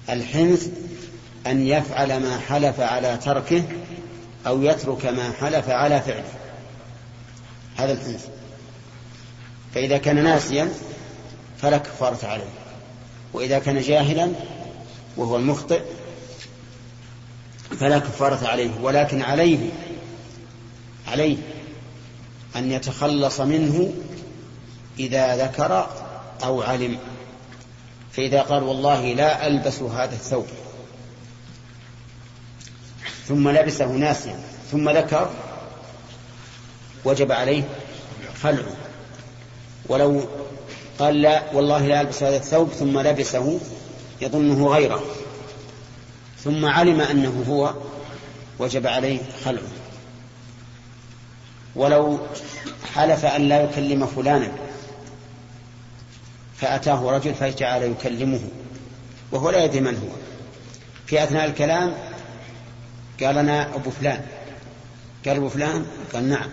الحنث 0.10 0.68
أن 1.48 1.68
يفعل 1.68 2.20
ما 2.20 2.40
حلف 2.40 2.80
على 2.80 3.18
تركه 3.18 3.64
أو 4.48 4.64
يترك 4.64 5.06
ما 5.06 5.32
حلف 5.42 5.70
على 5.70 6.02
فعله. 6.02 6.34
هذا 7.76 7.94
الحنث. 7.94 8.28
فإذا 9.76 9.98
كان 9.98 10.24
ناسيا 10.24 10.70
فلا 11.62 11.78
كفارة 11.78 12.26
عليه. 12.28 12.50
وإذا 13.34 13.60
كان 13.60 13.82
جاهلا 13.82 14.32
وهو 15.18 15.36
المخطئ 15.38 15.82
فلا 17.80 18.00
كفارة 18.00 18.48
عليه 18.48 18.72
ولكن 18.82 19.22
عليه 19.22 19.70
عليه 21.08 21.38
أن 22.56 22.72
يتخلص 22.72 23.40
منه 23.40 23.94
إذا 25.00 25.46
ذكر 25.46 25.90
أو 26.44 26.62
علم. 26.62 26.98
فإذا 28.12 28.42
قال 28.42 28.64
والله 28.64 29.14
لا 29.14 29.48
ألبس 29.48 29.82
هذا 29.82 30.16
الثوب. 30.16 30.48
ثم 33.28 33.50
لبسه 33.50 33.86
ناسيا 33.86 34.40
ثم 34.72 34.90
ذكر 34.90 35.30
وجب 37.06 37.32
عليه 37.32 37.64
خلعه. 38.42 38.76
ولو 39.86 40.24
قال 41.00 41.22
لا 41.22 41.44
والله 41.54 41.88
لا 41.88 42.02
ألبس 42.02 42.24
هذا 42.24 42.36
الثوب 42.36 42.70
ثم 42.70 43.00
لبسه 43.00 43.60
يظنه 44.22 44.68
غيره. 44.68 45.04
ثم 46.44 46.66
علم 46.66 47.02
أنه 47.02 47.46
هو 47.50 47.74
وجب 48.60 48.88
عليه 48.88 49.20
خلعه. 49.46 49.72
ولو 51.76 52.20
حلف 52.94 53.26
أن 53.26 53.42
لا 53.50 53.64
يكلم 53.64 54.06
فلانا 54.06 54.52
فأتاه 56.58 57.12
رجل 57.12 57.34
فجعل 57.34 57.84
يكلمه 57.84 58.42
وهو 59.32 59.50
لا 59.50 59.64
يدري 59.64 59.82
من 59.82 59.96
هو. 59.96 60.16
في 61.06 61.24
أثناء 61.24 61.46
الكلام 61.46 61.94
قال 63.24 63.38
أنا 63.38 63.76
أبو 63.76 63.90
فلان. 63.90 64.22
قال 65.26 65.38
أبو 65.38 65.50
فلان؟ 65.50 65.86
قال 66.14 66.30
نعم. 66.30 66.50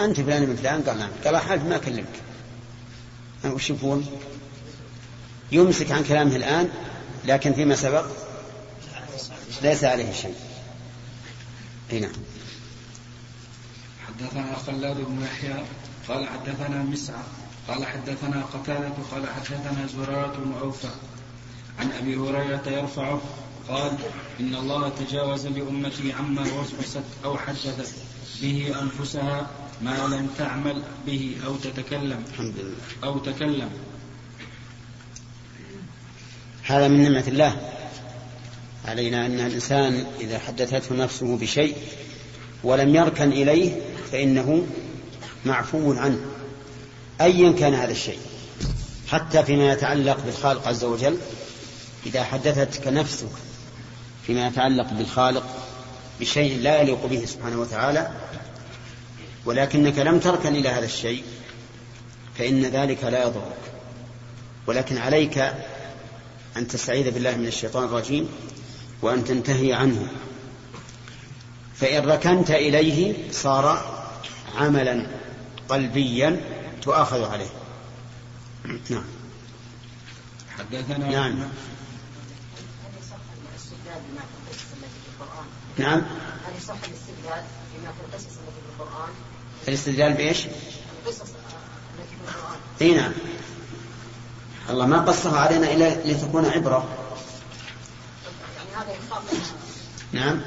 أنت 0.00 0.20
فلان 0.20 0.48
من 0.48 0.56
فلان؟ 0.56 0.82
قال 0.82 0.98
نعم. 0.98 1.10
قال 1.24 1.36
حالف 1.36 1.64
ما 1.64 1.76
أكلمك 1.76 2.06
وش 3.44 3.72
يمسك 5.52 5.92
عن 5.92 6.04
كلامه 6.04 6.36
الآن 6.36 6.68
لكن 7.24 7.52
فيما 7.52 7.74
سبق 7.74 8.06
ليس 9.62 9.84
عليه 9.84 10.12
شيء. 10.12 10.34
نعم. 12.00 12.12
حدثنا 14.06 14.56
خلاد 14.56 14.96
بن 14.96 15.22
يحيى 15.22 15.64
قال 16.08 16.28
حدثنا 16.28 16.82
مسعى 16.82 17.22
قال 17.68 17.86
حدثنا 17.86 18.42
قتادة 18.42 18.92
قال 19.10 19.28
حدثنا 19.30 19.86
زرارة 19.86 20.36
بن 20.36 20.52
أوفى 20.60 20.88
عن 21.78 21.92
أبي 21.92 22.16
هريرة 22.16 22.62
يرفعه 22.66 23.20
قال 23.68 23.98
إن 24.40 24.54
الله 24.54 24.88
تجاوز 24.88 25.46
لأمتي 25.46 26.12
عما 26.12 26.42
وسوست 26.42 27.04
أو 27.24 27.38
حدثت 27.38 27.94
به 28.42 28.74
أنفسها 28.82 29.50
ما 29.82 30.06
لم 30.06 30.30
تعمل 30.38 30.82
به 31.06 31.36
أو 31.46 31.56
تتكلم. 31.56 32.24
الحمد 32.28 32.54
لله. 32.58 32.76
أو 33.04 33.18
تكلم. 33.18 33.70
هذا 36.62 36.88
من 36.88 37.02
نعمة 37.02 37.28
الله. 37.28 37.81
علينا 38.84 39.26
أن 39.26 39.40
الإنسان 39.40 40.06
إذا 40.20 40.38
حدثته 40.38 40.94
نفسه 40.94 41.36
بشيء 41.36 41.76
ولم 42.64 42.94
يركن 42.94 43.32
إليه 43.32 43.80
فإنه 44.12 44.66
معفو 45.44 45.92
عنه 45.92 46.20
أيا 47.20 47.52
كان 47.52 47.74
هذا 47.74 47.92
الشيء. 47.92 48.18
حتى 49.08 49.44
فيما 49.44 49.72
يتعلق 49.72 50.24
بالخالق 50.24 50.68
عز 50.68 50.84
وجل 50.84 51.18
إذا 52.06 52.24
حدثتك 52.24 52.88
نفسك 52.88 53.32
فيما 54.26 54.46
يتعلق 54.46 54.92
بالخالق 54.92 55.46
بشيء 56.20 56.58
لا 56.60 56.80
يليق 56.80 57.06
به 57.06 57.24
سبحانه 57.26 57.60
وتعالى 57.60 58.10
ولكنك 59.44 59.98
لم 59.98 60.18
تركن 60.18 60.56
إلى 60.56 60.68
هذا 60.68 60.84
الشيء 60.84 61.24
فإن 62.38 62.62
ذلك 62.62 63.04
لا 63.04 63.22
يضرك. 63.22 63.56
ولكن 64.66 64.98
عليك 64.98 65.38
أن 66.56 66.68
تستعيذ 66.68 67.10
بالله 67.10 67.36
من 67.36 67.46
الشيطان 67.46 67.84
الرجيم. 67.84 68.28
وأن 69.02 69.24
تنتهي 69.24 69.72
عنه. 69.72 70.08
فإن 71.74 72.10
ركنت 72.10 72.50
إليه 72.50 73.30
صار 73.30 73.92
عملا 74.56 75.06
قلبيا 75.68 76.40
تؤاخذ 76.82 77.24
عليه. 77.24 77.50
نعم. 78.90 79.04
حدثنا 80.58 81.10
نعم. 81.10 81.48
نعم. 85.78 86.02
هل 86.46 86.56
يصح 86.58 86.74
الاستدلال 86.88 87.44
بما 87.74 87.92
في 87.92 88.00
القصص 88.08 88.26
التي 88.26 88.60
في 88.60 88.82
القرآن؟ 88.82 89.08
الاستدلال 89.68 90.12
بإيش؟ 90.12 90.46
القصص 90.46 91.20
التي 91.20 92.16
في 92.16 92.30
القرآن. 92.30 92.58
إي 92.82 92.94
نعم. 92.94 93.12
الله 94.70 94.86
ما 94.86 94.98
قصها 94.98 95.40
علينا 95.40 95.72
إلا 95.72 96.12
لتكون 96.12 96.44
عبرة. 96.44 96.88
يعني 96.88 97.01
هذا 98.76 98.92
يخاف 98.92 99.22
نعم. 100.12 100.26
يعني 100.26 100.40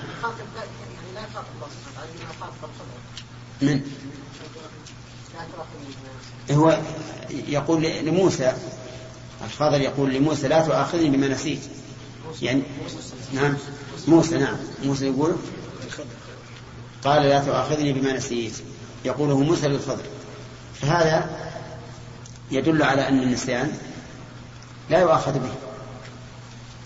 لا 1.15 1.21
الله 1.21 1.67
سبحانه 1.85 2.09
وتعالى 2.29 2.51
الخضر 2.61 2.85
من؟ 3.61 3.81
هو 6.51 6.79
يقول 7.29 7.83
لموسى 7.83 8.53
الخضر 9.45 9.81
يقول 9.81 10.13
لموسى 10.13 10.47
لا 10.47 10.65
تؤاخذني 10.65 11.09
بما 11.09 11.27
نسيت. 11.27 11.59
يعني 12.41 12.63
نعم. 13.33 13.57
موسى 14.07 14.37
نعم. 14.37 14.55
موسى 14.83 15.05
يقول 15.05 15.35
قال 17.03 17.23
لا 17.23 17.39
تؤاخذني 17.39 17.93
بما 17.93 18.13
نسيت. 18.13 18.53
يقوله 19.05 19.39
موسى 19.39 19.67
للخضر 19.67 20.03
فهذا 20.81 21.29
يدل 22.51 22.83
على 22.83 23.07
أن 23.07 23.23
النسيان 23.23 23.77
لا 24.89 24.99
يؤاخذ 24.99 25.33
به. 25.39 25.53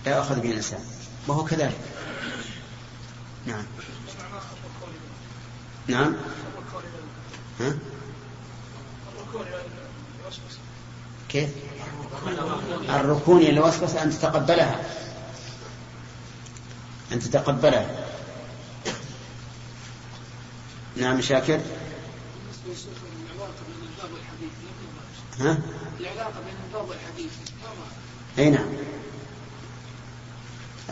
لا 0.05 0.15
يؤاخذ 0.15 0.39
به 0.39 0.49
الإنسان. 0.49 0.79
وهو 1.29 1.45
كذلك 1.45 1.77
نعم. 3.45 3.65
نعم. 5.87 6.15
ها؟ 7.59 7.77
كيف؟ 11.29 11.49
الركون 12.89 13.41
إلى 13.41 13.49
الوسوسة 13.49 14.03
أن 14.03 14.09
تتقبلها. 14.09 14.81
أن 17.11 17.19
تتقبلها. 17.19 18.05
نعم 20.97 21.21
شاكر. 21.21 21.59
ها؟ 25.39 25.57
العلاقة 25.99 26.33
بين 26.45 26.55
الباب 26.67 26.89
والحديث. 26.89 27.31
أي 28.37 28.49
نعم. 28.49 28.67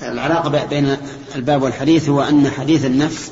العلاقة 0.01 0.65
بين 0.65 0.97
الباب 1.35 1.61
والحديث 1.61 2.09
هو 2.09 2.21
أن 2.21 2.49
حديث 2.49 2.85
النفس 2.85 3.31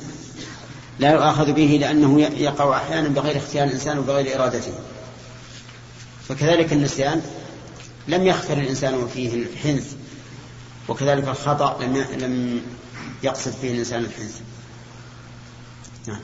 لا 0.99 1.11
يؤاخذ 1.11 1.53
به 1.53 1.77
لأنه 1.81 2.21
يقع 2.21 2.77
أحيانا 2.77 3.07
بغير 3.07 3.37
اختيار 3.37 3.67
الإنسان 3.67 3.99
وبغير 3.99 4.39
إرادته. 4.39 4.73
فكذلك 6.29 6.73
النسيان 6.73 7.21
لم 8.07 8.27
يختر 8.27 8.57
الإنسان 8.57 9.07
فيه 9.13 9.33
الحنث 9.33 9.93
وكذلك 10.87 11.27
الخطأ 11.27 11.83
لم 11.83 12.05
لم 12.19 12.61
يقصد 13.23 13.51
فيه 13.61 13.71
الإنسان 13.71 14.05
الحنث. 14.05 14.39
نعم. 16.07 16.19